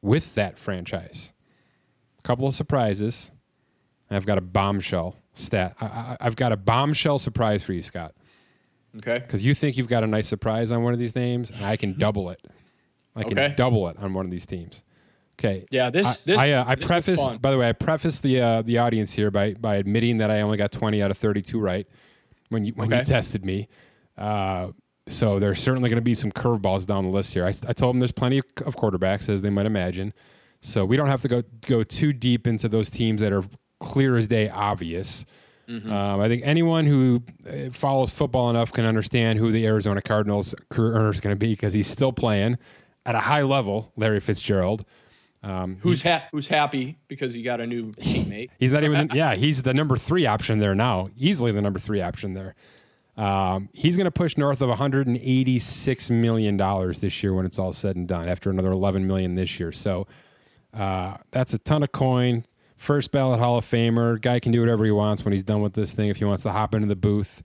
[0.00, 1.32] with that franchise.
[2.18, 3.30] A couple of surprises.
[4.10, 5.76] I've got a bombshell stat.
[5.80, 8.14] I, I, I've got a bombshell surprise for you, Scott,
[8.98, 9.18] Okay.
[9.18, 11.76] because you think you've got a nice surprise on one of these names, and I
[11.76, 12.40] can double it.
[13.16, 13.54] I can Okay.
[13.56, 14.84] double it on one of these teams.
[15.38, 15.66] Okay.
[15.70, 18.22] Yeah, this I, this I, uh, I this was prefaced, by the way, I prefaced
[18.22, 21.18] the uh, the audience here by by admitting that I only got twenty out of
[21.18, 21.86] thirty two right
[22.48, 23.68] when you when you tested me.
[24.16, 24.68] Uh,
[25.06, 27.44] so there's certainly going to be some curveballs down the list here.
[27.44, 30.14] I, I told them there's plenty of, quarterbacks, as they might imagine.
[30.60, 33.44] So we don't have to go go too deep into those teams that are
[33.80, 35.26] clear as day obvious.
[35.90, 40.54] Um, I think anyone who uh, follows football enough can understand who the Arizona Cardinals
[40.70, 42.58] career earner is going to be because he's still playing
[43.06, 43.92] at a high level.
[43.96, 44.84] Larry Fitzgerald.
[45.44, 48.48] Um, Who's ha- who's happy because he got a new teammate?
[48.58, 49.10] He's not even.
[49.14, 51.10] yeah, he's the number three option there now.
[51.18, 52.54] Easily the number three option there.
[53.16, 57.74] Um, he's going to push north of 186 million dollars this year when it's all
[57.74, 58.26] said and done.
[58.26, 60.06] After another 11 million this year, so
[60.72, 62.44] uh, that's a ton of coin.
[62.78, 64.20] First ballot Hall of Famer.
[64.20, 66.08] Guy can do whatever he wants when he's done with this thing.
[66.08, 67.42] If he wants to hop into the booth,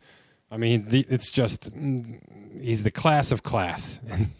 [0.49, 2.19] I mean, the, it's just mm,
[2.61, 3.99] he's the class of class.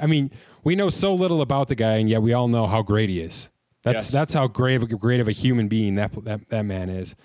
[0.00, 0.30] I mean,
[0.64, 3.20] we know so little about the guy, and yet we all know how great he
[3.20, 3.50] is.
[3.82, 4.10] That's Yes.
[4.10, 7.16] that's how great of a great of a human being that that, that man is.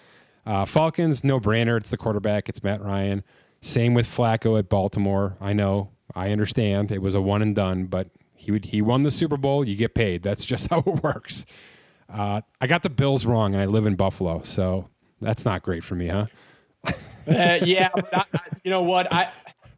[0.45, 1.75] Uh, Falcons, no brainer.
[1.77, 2.47] It's the quarterback.
[2.49, 3.23] It's Matt Ryan.
[3.61, 5.35] Same with Flacco at Baltimore.
[5.41, 5.89] I know.
[6.13, 6.91] I understand.
[6.91, 9.67] It was a one and done, but he would he won the Super Bowl.
[9.67, 10.21] You get paid.
[10.23, 11.45] That's just how it works.
[12.07, 14.87] Uh, I got the Bills wrong, and I live in Buffalo, so
[15.19, 16.27] that's not great for me, huh?
[17.27, 18.23] Uh, yeah, I,
[18.63, 19.11] you know what?
[19.11, 19.29] I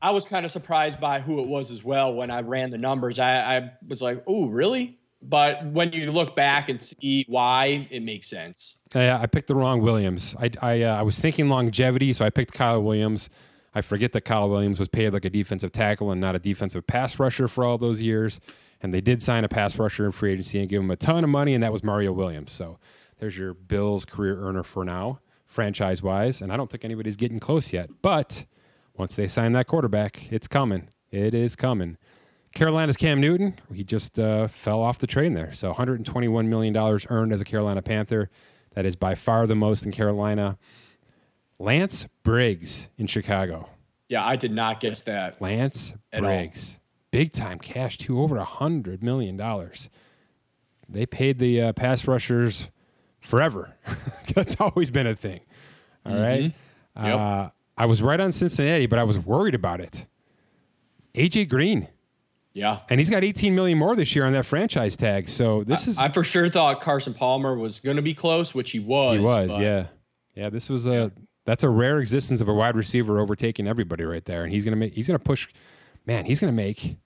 [0.02, 2.78] I was kind of surprised by who it was as well when I ran the
[2.78, 3.20] numbers.
[3.20, 4.98] I, I was like, oh, really?
[5.22, 8.76] But when you look back and see why, it makes sense.
[8.94, 10.36] Yeah, I picked the wrong Williams.
[10.40, 13.30] I I, uh, I was thinking longevity, so I picked Kyle Williams.
[13.74, 16.88] I forget that Kyle Williams was paid like a defensive tackle and not a defensive
[16.88, 18.40] pass rusher for all those years.
[18.82, 21.24] And they did sign a pass rusher in free agency and give him a ton
[21.24, 22.52] of money, and that was Mario Williams.
[22.52, 22.78] So
[23.20, 26.42] there's your Bills career earner for now, franchise wise.
[26.42, 27.90] And I don't think anybody's getting close yet.
[28.02, 28.46] But
[28.98, 30.90] once they sign that quarterback, it's coming.
[31.12, 31.98] It is coming.
[32.54, 35.52] Carolina's Cam Newton, he just uh, fell off the train there.
[35.52, 36.76] So $121 million
[37.10, 38.30] earned as a Carolina Panther.
[38.74, 40.58] That is by far the most in Carolina.
[41.60, 43.70] Lance Briggs in Chicago.
[44.10, 45.42] Yeah, I did not guess that.
[45.42, 46.30] Lance At all.
[46.30, 46.80] Briggs.
[47.12, 49.40] Big time cash, too, over $100 million.
[50.90, 52.70] They paid the uh, pass rushers
[53.20, 53.76] forever.
[54.36, 55.42] That's always been a thing.
[56.06, 56.54] All right.
[56.96, 57.06] Mm-hmm.
[57.06, 57.20] Yep.
[57.20, 60.06] Uh, I was right on Cincinnati, but I was worried about it.
[61.16, 61.88] AJ Green.
[62.54, 62.80] Yeah.
[62.90, 65.30] And he's got 18 million more this year on that franchise tag.
[65.30, 68.72] So this is I for sure thought Carson Palmer was going to be close, which
[68.72, 69.18] he was.
[69.18, 69.86] he was, but- yeah.
[70.36, 71.12] Yeah, this was a
[71.46, 74.44] that's a rare existence of a wide receiver overtaking everybody right there.
[74.44, 75.48] And he's gonna make he's gonna push
[76.06, 76.98] man, he's gonna make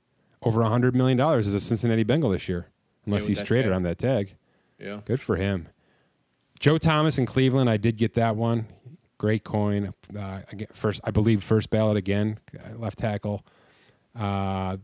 [0.42, 2.68] over hundred million dollars as a Cincinnati Bengal this year.
[3.06, 3.76] Unless with he's traded tag.
[3.76, 4.36] on that tag.
[4.80, 5.00] Yeah.
[5.06, 5.70] Good for him.
[6.60, 8.68] Joe Thomas in Cleveland, I did get that one.
[9.22, 9.94] Great coin.
[10.18, 13.46] Uh, again, first, I believe first ballot again, uh, left tackle.
[14.20, 14.78] Uh,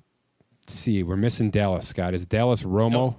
[0.62, 1.88] let's see, we're missing Dallas.
[1.88, 3.16] Scott is Dallas Romo.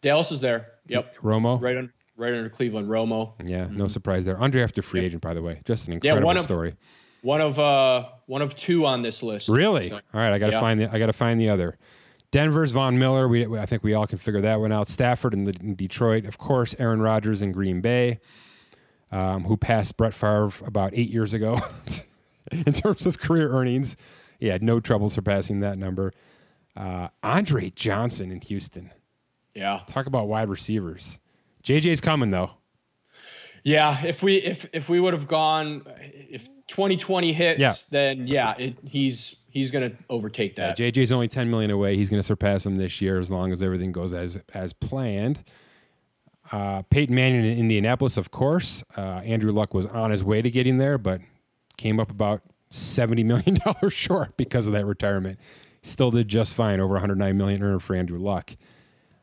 [0.00, 0.68] Dallas is there.
[0.86, 1.16] Yep.
[1.22, 1.60] Romo.
[1.60, 2.88] Right under right under Cleveland.
[2.88, 3.32] Romo.
[3.44, 4.36] Yeah, no surprise there.
[4.36, 5.60] Undrafted free agent, by the way.
[5.64, 6.76] Just an Yeah, incredible one of- story.
[7.22, 9.48] One of uh one of two on this list.
[9.48, 9.88] Really?
[9.88, 10.60] So- All right, I got to Yeah.
[10.60, 11.78] find the I got to find the other.
[12.30, 13.26] Denver's Von Miller.
[13.26, 14.86] We I think we all can figure that one out.
[14.86, 16.76] Stafford in, the, in Detroit, of course.
[16.78, 18.20] Aaron Rodgers in Green Bay,
[19.14, 21.60] um, who passed Brett Favre about eight years ago
[22.52, 23.96] in terms of career earnings.
[24.40, 26.12] He had no trouble surpassing that number.
[26.76, 28.90] Uh, Andre Johnson in Houston.
[29.54, 29.80] Yeah.
[29.86, 31.20] Talk about wide receivers.
[31.62, 32.50] JJ's coming though.
[33.62, 37.72] Yeah, if we if if we would have gone if 2020 hits, Yeah.
[37.90, 40.76] then yeah, it, he's he's gonna overtake that.
[40.76, 41.96] JJ's only 10 million away.
[41.96, 45.42] He's going to surpass him this year as long as everything goes as as planned.
[46.52, 48.84] Uh, Peyton Manning in Indianapolis, of course.
[48.96, 51.20] Uh, Andrew Luck was on his way to getting there, but
[51.76, 55.38] came up about 70 million dollars short because of that retirement.
[55.82, 58.56] Still did just fine, over 109 million earned for Andrew Luck.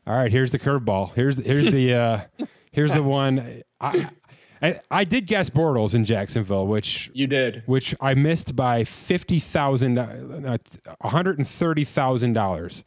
[0.06, 1.14] All right, here's the curveball.
[1.14, 2.20] Here's here's the uh,
[2.72, 3.62] here's the one.
[3.80, 4.10] I,
[4.60, 7.62] I I did guess Bortles in Jacksonville, which you did.
[7.66, 10.58] which I missed by fifty thousand, uh,
[11.00, 12.84] one hundred and thirty thousand dollars.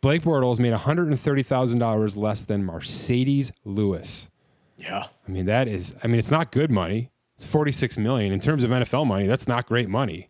[0.00, 4.30] Blake Bortles made one hundred and thirty thousand dollars less than Marcedes Lewis.
[4.78, 5.06] Yeah.
[5.26, 5.94] I mean, that is.
[6.02, 7.10] I mean, it's not good money.
[7.36, 9.26] It's forty six million in terms of NFL money.
[9.26, 10.28] That's not great money.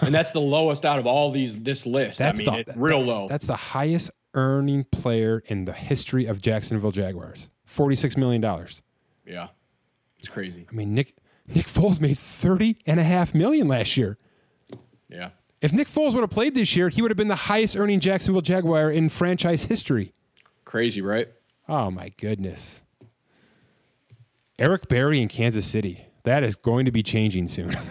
[0.00, 2.18] And that's the lowest out of all these this list.
[2.18, 3.28] That's I mean, the it's real low.
[3.28, 7.50] That's the highest earning player in the history of Jacksonville Jaguars.
[7.64, 8.82] Forty six million dollars.
[9.26, 9.48] yeah.
[10.18, 10.66] It's crazy.
[10.70, 11.14] I mean, Nick
[11.46, 14.16] Nick Foles made thirty and a half million last year.
[15.10, 15.30] Yeah.
[15.62, 18.00] If Nick Foles would have played this year, he would have been the highest earning
[18.00, 20.12] Jacksonville Jaguar in franchise history.
[20.64, 21.28] Crazy, right?
[21.68, 22.82] Oh my goodness.
[24.58, 26.04] Eric Berry in Kansas City.
[26.24, 27.74] That is going to be changing soon.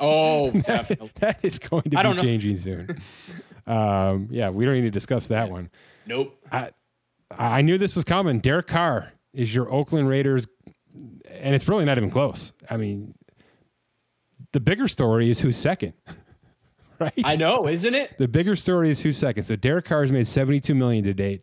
[0.00, 1.10] Oh, definitely.
[1.16, 2.98] that is going to be changing soon.
[3.66, 5.70] um, yeah, we don't need to discuss that one.
[6.06, 6.34] nope.
[6.50, 6.70] I,
[7.30, 8.40] I knew this was coming.
[8.40, 10.46] Derek Carr is your Oakland Raiders,
[11.28, 12.54] and it's really not even close.
[12.70, 13.14] I mean,
[14.52, 15.92] the bigger story is who's second,
[17.00, 17.12] right?
[17.24, 18.16] I know, isn't it?
[18.18, 19.44] The bigger story is who's second.
[19.44, 21.42] So Derek Carr has made 72 million to date.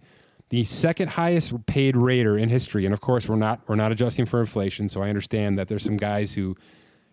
[0.50, 2.86] the second highest paid Raider in history.
[2.86, 5.84] And of course, we're not we're not adjusting for inflation, so I understand that there's
[5.84, 6.56] some guys who,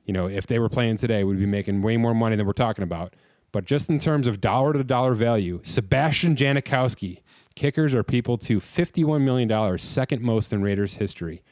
[0.05, 2.53] you know, if they were playing today, would be making way more money than we're
[2.53, 3.14] talking about.
[3.53, 7.18] But just in terms of dollar to dollar value, Sebastian Janikowski,
[7.57, 11.43] kickers are people to $51 million, second most in Raiders history.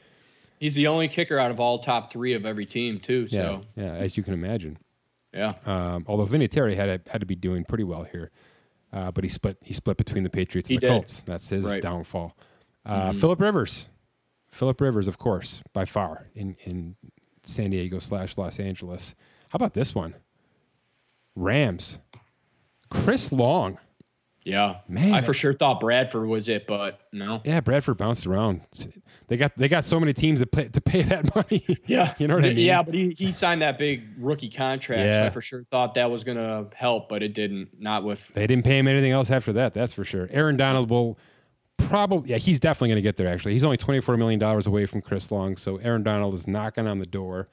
[0.60, 3.26] He's the only kicker out of all top three of every team, too.
[3.28, 4.78] So yeah, yeah as you can imagine.
[5.38, 5.52] Yeah.
[5.66, 8.30] Um, although Vinatieri had had to be doing pretty well here,
[8.92, 10.92] uh, but he split he split between the Patriots and he the did.
[10.92, 11.22] Colts.
[11.22, 11.80] That's his right.
[11.80, 12.36] downfall.
[12.84, 13.20] Uh, mm-hmm.
[13.20, 13.88] Philip Rivers,
[14.50, 16.96] Philip Rivers, of course, by far in in
[17.44, 19.14] San Diego slash Los Angeles.
[19.50, 20.14] How about this one?
[21.34, 22.00] Rams,
[22.90, 23.78] Chris Long.
[24.48, 27.42] Yeah, man, I for sure thought Bradford was it, but no.
[27.44, 28.62] Yeah, Bradford bounced around.
[29.26, 31.64] They got they got so many teams to pay to pay that money.
[31.84, 32.58] Yeah, you know what I mean.
[32.58, 35.04] Yeah, but he, he signed that big rookie contract.
[35.04, 35.24] Yeah.
[35.24, 37.68] So I for sure thought that was going to help, but it didn't.
[37.78, 38.26] Not with.
[38.28, 39.74] They didn't pay him anything else after that.
[39.74, 40.28] That's for sure.
[40.32, 41.18] Aaron Donald will
[41.76, 42.30] probably.
[42.30, 43.28] Yeah, he's definitely going to get there.
[43.28, 46.48] Actually, he's only twenty four million dollars away from Chris Long, so Aaron Donald is
[46.48, 47.48] knocking on the door.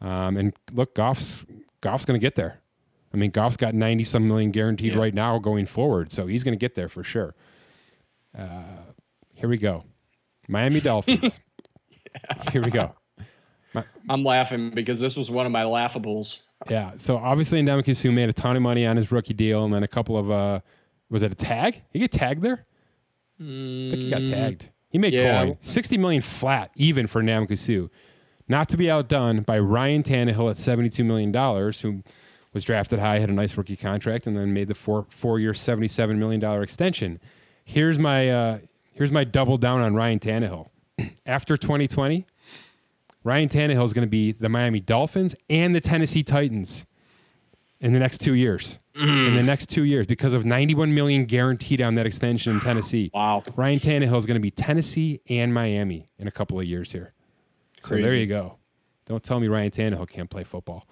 [0.00, 1.44] Um, and look, Goff's
[1.80, 2.58] Goff's going to get there.
[3.14, 4.98] I mean, Goff's got 90 some million guaranteed Yeah.
[4.98, 7.36] right now going forward, so he's going to get there for sure.
[8.36, 8.62] Uh,
[9.34, 9.84] here we go.
[10.48, 11.40] Miami Dolphins.
[12.52, 12.92] Here we go.
[14.08, 16.40] I'm laughing because this was one of my laughables.
[16.70, 16.92] Yeah.
[16.96, 19.88] So obviously, Ndamukong made a ton of money on his rookie deal, and then a
[19.88, 20.60] couple of uh,
[21.10, 21.82] was it a tag?
[21.90, 22.66] He get tagged there?
[23.40, 24.68] I think he got tagged.
[24.90, 25.44] He made yeah.
[25.44, 25.56] coin.
[25.60, 27.88] 60 million flat, even for Ndamukong Suh.
[28.48, 32.02] Not to be outdone by Ryan Tannehill at $72 million, who
[32.54, 35.52] was drafted high, had a nice rookie contract, and then made the four four year
[35.52, 37.20] seventy seven million dollar extension.
[37.64, 38.58] Here's my uh,
[38.92, 40.68] here's my double down on Ryan Tannehill.
[41.26, 42.24] After 2020,
[43.24, 46.86] Ryan Tannehill is going to be the Miami Dolphins and the Tennessee Titans
[47.80, 48.78] in the next two years.
[48.96, 53.10] In the next two years, because of 91 million guaranteed on that extension in Tennessee.
[53.12, 53.42] Wow.
[53.56, 57.12] Ryan Tannehill is going to be Tennessee and Miami in a couple of years here.
[57.80, 58.58] So there you go.
[59.06, 60.86] Don't tell me Ryan Tannehill can't play football.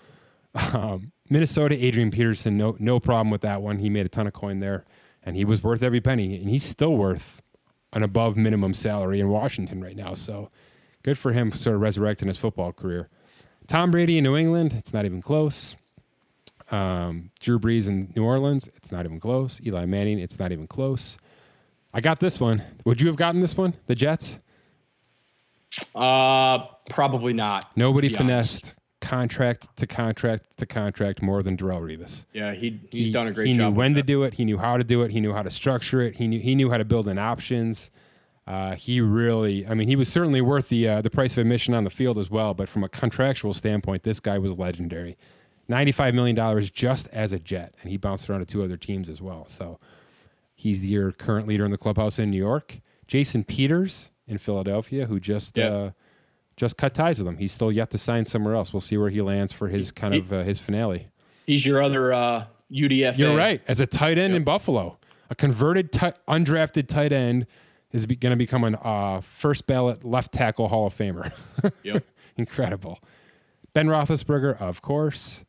[0.74, 3.78] Um, Minnesota, Adrian Peterson, no no problem with that one.
[3.78, 4.84] He made a ton of coin there,
[5.22, 7.42] and he was worth every penny, and he's still worth
[7.92, 10.14] an above minimum salary in Washington right now.
[10.14, 10.50] So
[11.02, 13.08] good for him, sort of resurrecting his football career.
[13.66, 15.76] Tom Brady in New England, it's not even close.
[16.70, 19.60] Um, Drew Brees in New Orleans, it's not even close.
[19.64, 21.18] Eli Manning, it's not even close.
[21.92, 22.62] I got this one.
[22.86, 23.74] Would you have gotten this one?
[23.86, 24.38] The Jets?
[25.94, 26.58] Uh,
[26.88, 27.76] probably not.
[27.76, 28.64] Nobody finessed.
[28.64, 28.74] honest.
[29.02, 32.24] Contract to contract to contract more than Darrelle Revis.
[32.32, 33.58] Yeah, he he's he, done a great he job.
[33.58, 34.34] He knew when to do it.
[34.34, 35.10] He knew how to do it.
[35.10, 36.14] He knew how to structure it.
[36.16, 37.90] He knew he knew how to build in options.
[38.46, 41.74] Uh, he really, I mean, he was certainly worth the uh, the price of admission
[41.74, 42.54] on the field as well.
[42.54, 45.16] But from a contractual standpoint, this guy was legendary.
[45.68, 49.08] Ninety-five million dollars just as a Jet, and he bounced around to two other teams
[49.08, 49.46] as well.
[49.48, 49.80] So
[50.54, 52.78] he's your current leader in the clubhouse in New York.
[53.08, 55.66] Jason Peters in Philadelphia, who just Yeah.
[55.68, 55.90] uh,
[56.56, 57.36] just cut ties with him.
[57.38, 58.72] He's still yet to sign somewhere else.
[58.72, 61.08] We'll see where he lands for his kind of uh, his finale.
[61.46, 63.18] He's your other uh, UDFA.
[63.18, 63.60] You're right.
[63.68, 64.98] As a tight end in Buffalo,
[65.30, 67.46] a converted ti- undrafted tight end
[67.92, 71.32] is be- going to become an uh, first ballot left tackle Hall of Famer.
[71.82, 72.04] Yep.
[72.36, 72.98] Incredible.
[73.74, 75.44] Ben Roethlisberger, of course.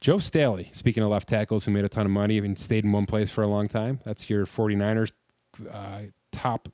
[0.00, 2.92] Joe Staley, speaking of left tackles who made a ton of money and stayed in
[2.92, 4.00] one place for a long time.
[4.04, 5.12] That's your 49ers
[5.70, 6.00] uh,
[6.32, 6.68] top.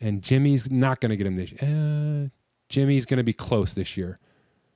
[0.00, 2.28] And Jimmy's not going to get him this uh,
[2.68, 4.18] Jimmy's going to be close this year.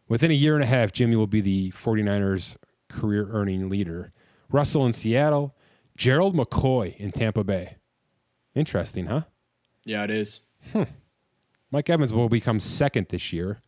[0.08, 2.56] Within a year and a half, Jimmy will be the 49ers
[2.88, 4.12] career earning leader.
[4.50, 5.56] Russell in Seattle,
[5.96, 7.76] Gerald McCoy in Tampa Bay.
[8.54, 9.22] Interesting, huh?
[9.84, 10.40] Yeah, it is.
[10.72, 10.82] Hmm.
[11.70, 13.60] Mike Evans will become second this year.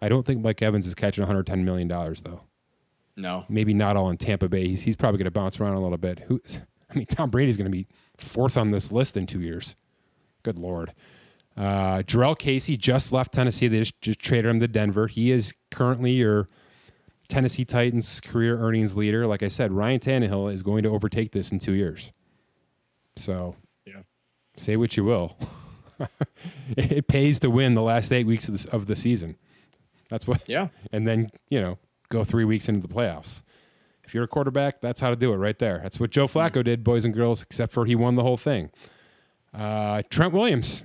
[0.00, 2.44] I don't think Mike Evans is catching $110 million, though.
[3.16, 3.44] No.
[3.48, 4.68] Maybe not all in Tampa Bay.
[4.68, 6.20] He's, he's probably going to bounce around a little bit.
[6.20, 6.40] Who,
[6.90, 9.76] I mean, Tom Brady's going to be fourth on this list in two years.
[10.42, 10.94] Good Lord.
[11.60, 13.68] Uh, Jurrell Casey just left Tennessee.
[13.68, 15.08] They just, just traded him to Denver.
[15.08, 16.48] He is currently your
[17.28, 19.26] Tennessee Titans career earnings leader.
[19.26, 22.12] Like I said, Ryan Tannehill is going to overtake this in two years.
[23.16, 24.02] So Yeah.
[24.56, 25.36] say what you will.
[26.78, 29.36] it, pays to win the last eight weeks of the, of the season.
[30.08, 30.48] That's what.
[30.48, 30.68] Yeah.
[30.92, 33.42] And then you know go three weeks into the playoffs.
[34.02, 35.78] If you're a quarterback, that's how to do it right there.
[35.82, 37.42] That's what Joe Flacco did, boys and girls.
[37.42, 38.70] Except for he won the whole thing.
[39.52, 40.84] Uh, Trent Williams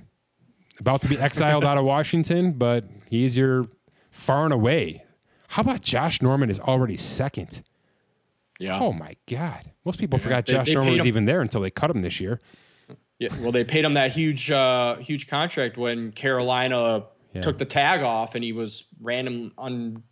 [0.78, 3.66] about to be exiled out of Washington, but he's your
[4.10, 5.04] far and away.
[5.48, 7.62] How about Josh Norman is already second?
[8.58, 8.78] Yeah.
[8.80, 9.70] Oh my God!
[9.84, 11.90] Most people forgot They- Josh they Norman paid was him- even there until they cut
[11.90, 12.40] him this year.
[13.18, 13.28] Yeah.
[13.40, 17.42] Well, they paid him that huge, uh, huge contract when Carolina Yeah.
[17.42, 20.02] took the tag off, and he was random, un,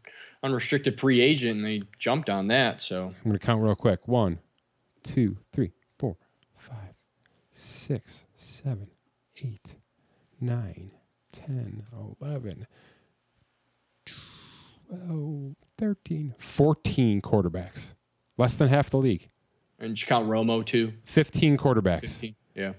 [0.43, 2.83] unrestricted free agent, and they jumped on that.
[2.83, 4.07] So I'm going to count real quick.
[4.09, 4.39] One,
[5.03, 6.17] two, three, four,
[6.57, 6.95] five,
[7.51, 8.89] six, seven,
[9.43, 9.77] 8,
[10.49, 10.91] 9,
[11.33, 11.83] 10,
[12.21, 12.67] 11,
[14.89, 17.95] 12, 13, 14 quarterbacks.
[18.37, 19.29] Less than half the league.
[19.79, 20.93] And you count Romo too.
[21.07, 22.01] 15 quarterbacks.
[22.03, 22.35] 15.
[22.55, 22.73] Yeah.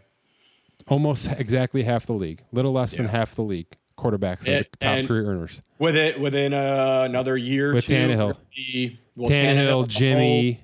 [0.87, 2.43] Almost exactly half the league.
[2.51, 3.67] Little less than half the league.
[3.97, 5.61] Quarterbacks are the top career earners.
[5.79, 7.93] With it within uh, another year With two.
[7.95, 8.37] Tannehill.
[8.55, 10.59] be- well, Tannehill, Jimmy.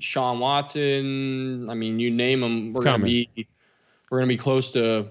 [0.00, 1.68] Sean Watson.
[1.70, 2.72] I mean, you name them.
[2.72, 3.26] We're It's gonna coming.
[3.34, 3.46] be
[4.10, 5.08] we're gonna be close to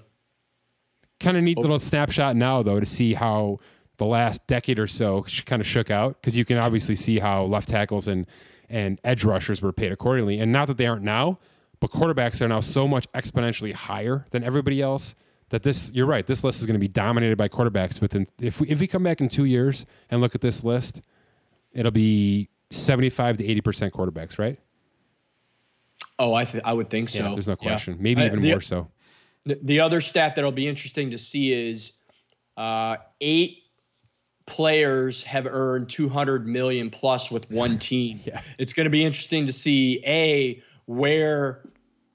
[1.24, 1.62] Kind of neat oh.
[1.62, 3.58] little snapshot now, though, to see how
[3.96, 7.44] the last decade or so kind of shook out because you can obviously see how
[7.44, 8.26] left tackles and
[8.68, 11.38] and edge rushers were paid accordingly, and not that they aren't now,
[11.80, 15.14] but quarterbacks are now so much exponentially higher than everybody else
[15.48, 16.26] that this you're right.
[16.26, 18.00] This list is going to be dominated by quarterbacks.
[18.02, 21.00] Within if we if we come back in two years and look at this list,
[21.72, 24.58] it'll be seventy five to eighty percent quarterbacks, right?
[26.18, 27.22] Oh, I th- I would think so.
[27.22, 27.68] Yeah, there's no Yeah.
[27.68, 27.96] question.
[27.98, 28.88] Maybe I- even the- more so.
[29.46, 31.92] The, the other stat that'll be interesting to see is
[32.56, 33.64] uh, eight
[34.46, 38.20] players have earned 200 million plus with one team.
[38.24, 38.40] Yeah.
[38.58, 41.68] It's going to be interesting to see a where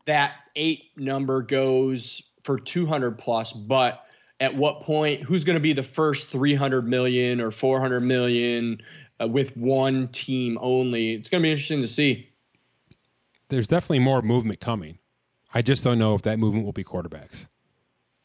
[0.05, 4.05] that eight number goes for 200 plus, but
[4.39, 8.81] at what point who's going to be the first 300 million or 400 million
[9.21, 11.13] uh, with one team only?
[11.13, 12.29] It's going to be interesting to see.
[13.49, 14.99] there's definitely more movement coming.
[15.53, 17.47] I just don't know if that movement will be quarterbacks.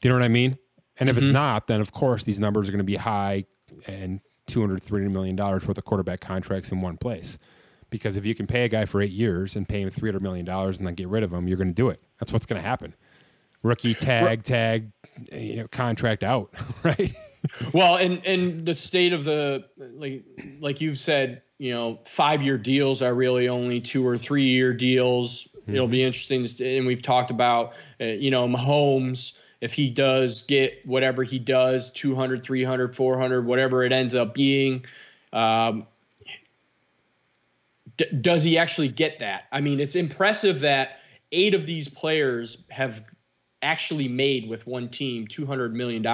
[0.01, 0.59] Do you know what I mean?
[0.99, 1.35] And if it's mm-hmm.
[1.35, 3.47] not, then of course these numbers are going to be high
[3.87, 7.39] and 200, 300 million dollars worth of quarterback contracts in one place.
[7.91, 10.45] Because if you can pay a guy for eight years and pay him 300 million
[10.45, 12.03] dollars and then get rid of him, you're going to do it.
[12.18, 12.95] That's what's going to happen.
[13.62, 14.91] Rookie tag, tag,
[15.33, 16.53] you know, contract out,
[16.83, 17.14] right?
[17.72, 20.25] Well, and and the state of the like
[20.61, 24.75] like you've said, you know, five year deals are really only two or three year
[24.75, 25.49] deals.
[25.66, 29.34] It'll be interesting, and we've talked about, uh, you know, Mahomes
[29.64, 34.84] if he does get whatever he does, 200, 300, 400, whatever it ends up being.
[35.32, 35.86] Um,
[37.96, 39.44] d- does he actually get that?
[39.50, 40.98] I mean, it's impressive that
[41.32, 43.04] eight of these players have
[43.62, 46.04] actually made with one team $200 million.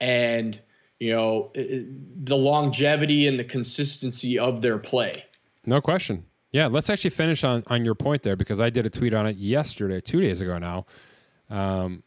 [0.00, 0.58] And,
[0.98, 5.22] you know, the longevity and the consistency of their play.
[5.66, 6.24] No question.
[6.50, 9.26] Yeah, let's actually finish on, on your point there because I did a tweet on
[9.26, 10.86] it yesterday, two days ago now.
[11.50, 12.02] Um,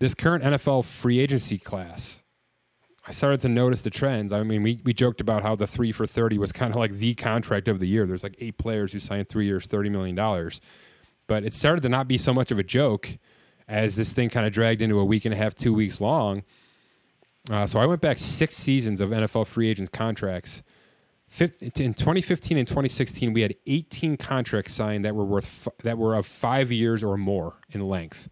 [0.00, 2.22] this current NFL free agency class,
[3.06, 4.32] I started to notice the trends.
[4.32, 6.92] I mean, we, we joked about how the three for 30 was kind of like
[6.92, 8.06] the contract of the year.
[8.06, 10.50] There's like eight players who signed three years, $30 million.
[11.26, 13.18] But it started to not be so much of a joke
[13.68, 16.42] as this thing kind of dragged into a week and a half, two weeks long.
[17.50, 20.62] Uh, so I went back six seasons of NFL free agent contracts.
[21.40, 26.26] In 2015 and 2016, we had 18 contracts signed that were worth that were of
[26.26, 28.28] five years or more in length.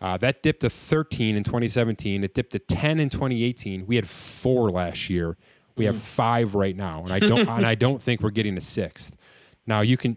[0.00, 2.24] Uh, that dipped to 13 in 2017.
[2.24, 3.86] It dipped to 10 in 2018.
[3.86, 5.36] We had four last year.
[5.76, 8.60] We have five right now, and I don't and I don't think we're getting a
[8.60, 9.16] sixth.
[9.66, 10.16] Now you can.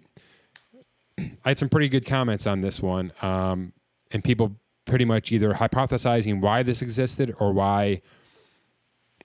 [1.20, 3.74] I had some pretty good comments on this one, um,
[4.12, 4.55] and people
[4.86, 8.01] pretty much either hypothesizing why this existed or why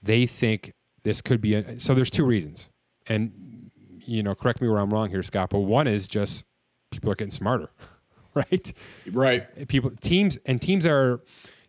[0.01, 0.73] they think
[1.03, 1.55] this could be.
[1.55, 2.69] A, so there's two reasons,
[3.07, 3.71] and
[4.05, 5.49] you know, correct me where I'm wrong here, Scott.
[5.49, 6.45] But one is just
[6.91, 7.69] people are getting smarter,
[8.33, 8.73] right?
[9.11, 9.67] Right.
[9.67, 11.21] people teams and teams are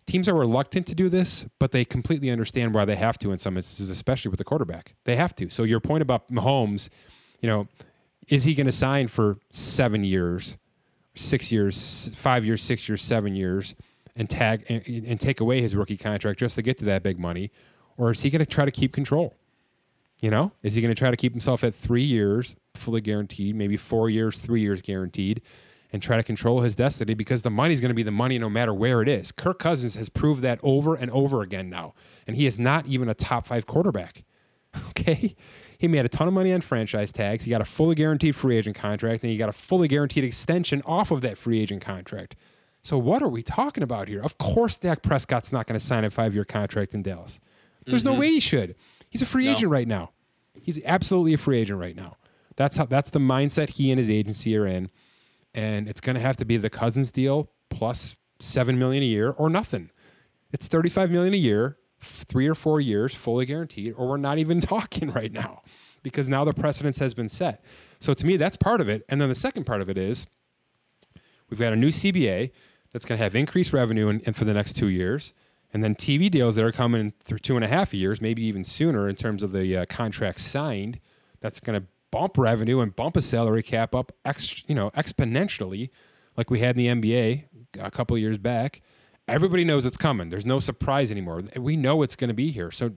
[0.07, 3.39] teams are reluctant to do this, but they completely understand why they have to in
[3.39, 4.95] some instances, especially with the quarterback.
[5.05, 5.49] They have to.
[5.49, 6.89] So your point about Mahomes,
[7.41, 7.69] you know,
[8.29, 10.57] is he going to sign for seven years,
[11.15, 13.75] six years, five years, six years, seven years,
[14.17, 17.19] and tag and, and take away his rookie contract just to get to that big
[17.19, 17.51] money,
[17.97, 19.35] or is he going to try to keep control?
[20.21, 23.57] You know, is he going to try to keep himself at three years, fully guaranteed,
[23.57, 25.43] maybe four years, three years guaranteed,
[25.93, 28.49] and try to control his destiny because the money's going to be the money no
[28.49, 29.33] matter where it is.
[29.33, 31.95] Kirk Cousins has proved that over and over again now,
[32.27, 34.25] and he is not even a top five quarterback.
[34.89, 35.37] Okay.
[35.79, 37.45] He made a ton of money on franchise tags.
[37.45, 40.83] He got a fully guaranteed free agent contract, and he got a fully guaranteed extension
[40.87, 42.37] off of that free agent contract.
[42.83, 44.21] So, what are we talking about here?
[44.23, 47.41] Of course, Dak Prescott's not going to sign a five year contract in Dallas.
[47.87, 48.21] There's no mm-hmm.
[48.21, 48.77] way he should.
[49.15, 50.11] He's a free agent right now.
[50.61, 52.17] He's absolutely a free agent right now.
[52.57, 52.87] That's how.
[52.87, 54.91] That's the mindset he and his agency are in,
[55.55, 59.31] and it's going to have to be the Cousins deal plus seven million a year
[59.31, 59.91] or nothing.
[60.53, 64.61] It's thirty-five million a year, three or four years, fully guaranteed, or we're not even
[64.73, 65.63] talking right now
[66.03, 67.65] because now the precedence has been set.
[68.01, 69.05] So to me, that's part of it.
[69.09, 70.27] And then the second part of it is
[71.51, 72.51] we've got a new CBA
[72.93, 75.33] that's going to have increased revenue in, in for the next two years,
[75.75, 78.63] and then TV deals that are coming through two and a half years, maybe even
[78.63, 81.01] sooner in terms of the uh, contracts signed.
[81.41, 85.91] That's going to bump revenue and bump a salary cap up, ex, you know, exponentially,
[86.37, 87.45] like we had in the NBA
[87.81, 88.83] a couple years back.
[89.27, 90.31] everybody knows it's coming.
[90.31, 91.43] There's no surprise anymore.
[91.57, 92.71] We know it's going to be here.
[92.71, 92.93] So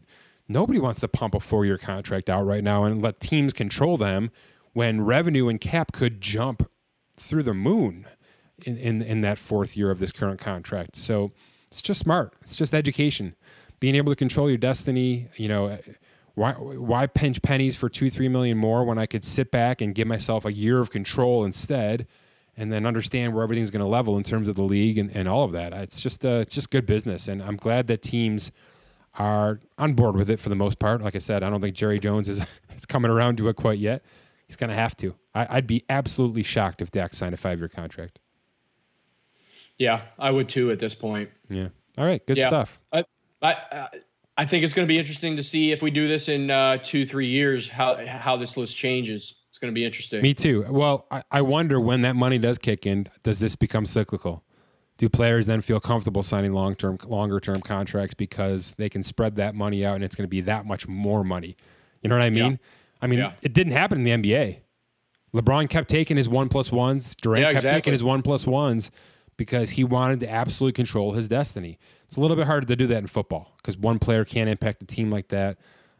[0.47, 3.97] nobody wants to pump a four year contract out right now and let teams control
[3.97, 4.29] them
[4.73, 6.69] when revenue and cap could jump
[7.15, 8.05] through the moon
[8.63, 10.95] in, in, in that fourth year of this current contract.
[10.95, 11.31] So
[11.77, 12.33] it's just smart.
[12.41, 13.35] It's just education.
[13.79, 15.77] Being able to control your destiny, you know,
[16.33, 19.93] why why pinch pennies for two, three million more when I could sit back and
[19.93, 22.07] give myself a year of control instead
[22.57, 25.27] and then understand where everything's going to level in terms of the league and, and
[25.27, 25.71] all of that.
[25.71, 28.51] It's just uh, it's just good business, and I'm glad that teams
[29.19, 31.03] are on board with it for the most part.
[31.03, 32.41] Like I said, I don't think Jerry Jones is
[32.75, 34.03] is coming around to it quite yet.
[34.47, 35.13] He's going to have to.
[35.35, 38.17] I, would be absolutely shocked if Dak signed a five year contract.
[39.77, 41.29] Yeah, I would too at this point.
[41.49, 41.69] Yeah.
[41.97, 42.25] All right.
[42.25, 42.47] Good yeah.
[42.47, 42.79] stuff.
[42.91, 43.05] I,
[43.41, 43.87] I,
[44.37, 46.77] I think it's going to be interesting to see if we do this in uh,
[46.77, 49.35] two, three years, how how this list changes.
[49.49, 50.21] It's going to be interesting.
[50.21, 50.65] Me too.
[50.69, 54.43] Well, I, I wonder when that money does kick in, does this become cyclical?
[54.97, 59.35] Do players then feel comfortable signing long term, longer term contracts because they can spread
[59.37, 61.55] that money out and it's going to be that much more money?
[62.01, 62.51] You know what I mean?
[62.51, 62.57] Yeah.
[63.01, 63.33] I mean, yeah.
[63.41, 64.59] it didn't happen in the NBA.
[65.33, 67.15] LeBron kept taking his one plus ones.
[67.15, 67.77] Durant yeah, kept exactly.
[67.81, 68.91] taking his one plus ones
[69.37, 71.79] because he wanted to absolutely control his destiny.
[72.05, 74.79] It's a little bit harder to do that in football because one player can't impact
[74.79, 75.57] the team like that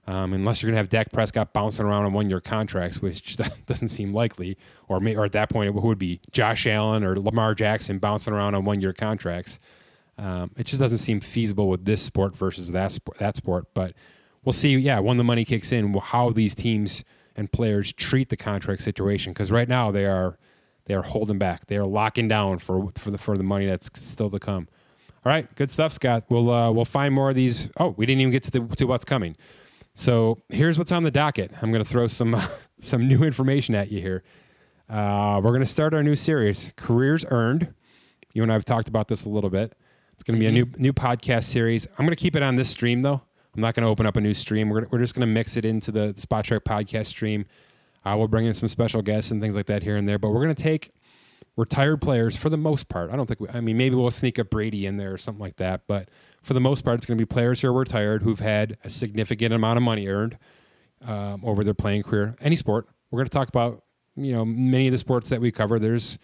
[0.08, 3.38] um, unless you're going to have Dak Prescott bouncing around on one year contracts, which
[3.66, 4.58] doesn't seem likely.
[4.88, 8.34] Or, may, or at that point, it would be Josh Allen or Lamar Jackson bouncing
[8.34, 9.60] around on one year contracts.
[10.18, 13.66] Um, it just doesn't seem feasible with this sport versus that sport, that sport.
[13.74, 13.94] But
[14.46, 14.76] we'll see.
[14.78, 17.04] Yeah, when the money kicks in, how these teams
[17.36, 19.34] and players treat the contract situation.
[19.34, 20.38] Because right now they are
[20.88, 21.68] they are holding back.
[21.68, 24.68] They are locking down for for the for the money that's still to come.
[25.26, 26.24] All right, good stuff, Scott.
[26.30, 27.70] We'll uh, we'll find more of these.
[27.78, 29.36] Oh, we didn't even get to the to what's coming.
[29.94, 31.52] So here's what's on the docket.
[31.62, 32.42] I'm going to throw some
[32.82, 34.24] some new information at you here.
[34.90, 37.74] Uh, we're going to start our new series, Careers Earned.
[38.34, 39.74] You and I have talked about this a little bit.
[40.14, 40.80] It's going to be a mm-hmm.
[40.80, 41.86] new new podcast series.
[41.98, 43.22] I'm going to keep it on this stream though.
[43.54, 44.70] I'm not going to open up a new stream.
[44.70, 47.46] We're, we're just going to mix it into the Spotrac podcast stream.
[48.08, 50.18] Uh, we'll bring in some special guests and things like that here and there.
[50.18, 50.92] But we're going to take
[51.58, 53.12] retired players for the most part.
[53.12, 53.42] I don't think.
[53.42, 55.82] We, I mean, maybe we'll sneak a Brady in there or something like that.
[55.88, 56.10] But
[56.42, 58.90] for the most part, it's going to be players who are retired who've had a
[58.90, 60.38] significant amount of money earned
[61.06, 62.36] um, over their playing career.
[62.40, 62.88] Any sport.
[63.12, 63.84] We're going to talk about
[64.16, 65.80] you know many of the sports that we cover.
[65.80, 66.18] There's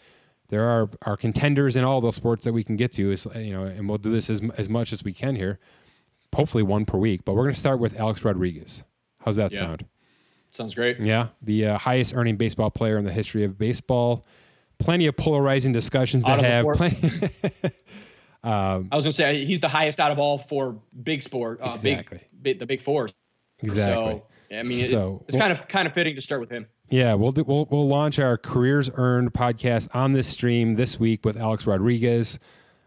[0.49, 3.11] there are are contenders in all those sports that we can get to.
[3.11, 5.59] Is you know, and we'll do this as as much as we can here.
[6.33, 7.25] Hopefully, one per week.
[7.25, 8.83] But we're going to start with Alex Rodriguez.
[9.19, 9.59] How's that yeah.
[9.59, 9.85] sound?
[10.53, 10.99] Sounds great.
[10.99, 14.25] Yeah, the uh, highest earning baseball player in the history of baseball.
[14.79, 16.65] Plenty of polarizing discussions to have.
[16.73, 17.29] Plenty,
[18.43, 21.69] Um, I was gonna say he's the highest out of all four big sport, uh,
[21.69, 22.17] exactly.
[22.17, 23.07] big, big, the big four.
[23.59, 24.21] Exactly.
[24.51, 26.49] So, I mean, so, it, it's well, kind of kind of fitting to start with
[26.49, 26.67] him.
[26.89, 31.23] Yeah, we'll do, we'll we'll launch our careers earned podcast on this stream this week
[31.23, 32.37] with Alex Rodriguez.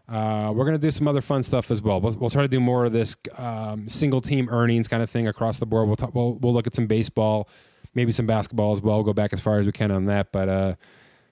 [0.07, 1.99] Uh, we're going to do some other fun stuff as well.
[1.99, 5.27] We'll, we'll try to do more of this um, single team earnings kind of thing
[5.27, 5.87] across the board.
[5.87, 7.49] We'll, talk, we'll we'll look at some baseball,
[7.93, 8.95] maybe some basketball as well.
[8.97, 10.49] We'll go back as far as we can on that, but.
[10.49, 10.75] Uh,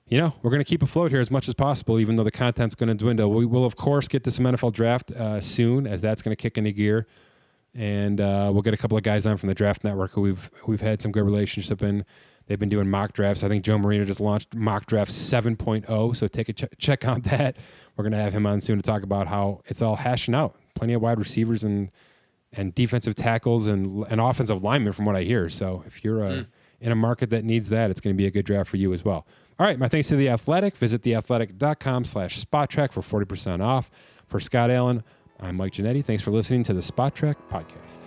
[0.07, 2.29] you know, we're going to keep afloat here as much as possible, even though the
[2.29, 3.31] content's going to dwindle.
[3.31, 6.39] We will, of course, get to some NFL draft uh, soon, as that's going to
[6.39, 7.07] kick into gear,
[7.73, 10.51] and uh, we'll get a couple of guys on from the Draft Network who we've
[10.67, 12.05] we've had some good relationship in.
[12.47, 13.43] They've been doing mock drafts.
[13.43, 17.21] I think Joe Marino just launched mock draft 7.0, so take a ch- check on
[17.21, 17.57] that.
[17.95, 20.55] We're going to have him on soon to talk about how it's all hashing out.
[20.75, 21.91] Plenty of wide receivers and
[22.51, 25.49] and defensive tackles and and offensive linemen, from what I hear.
[25.49, 26.47] So if you're a, mm.
[26.79, 28.93] in a market that needs that, it's going to be a good draft for you
[28.93, 29.27] as well.
[29.57, 30.75] All right, my thanks to The Athletic.
[30.77, 33.89] Visit theathletic.com slash Spotrac for 40% off.
[34.27, 35.03] For Scott Allen,
[35.39, 36.03] I'm Mike Ginnitti.
[36.03, 38.04] Thanks for listening to the Spotrac Podcast.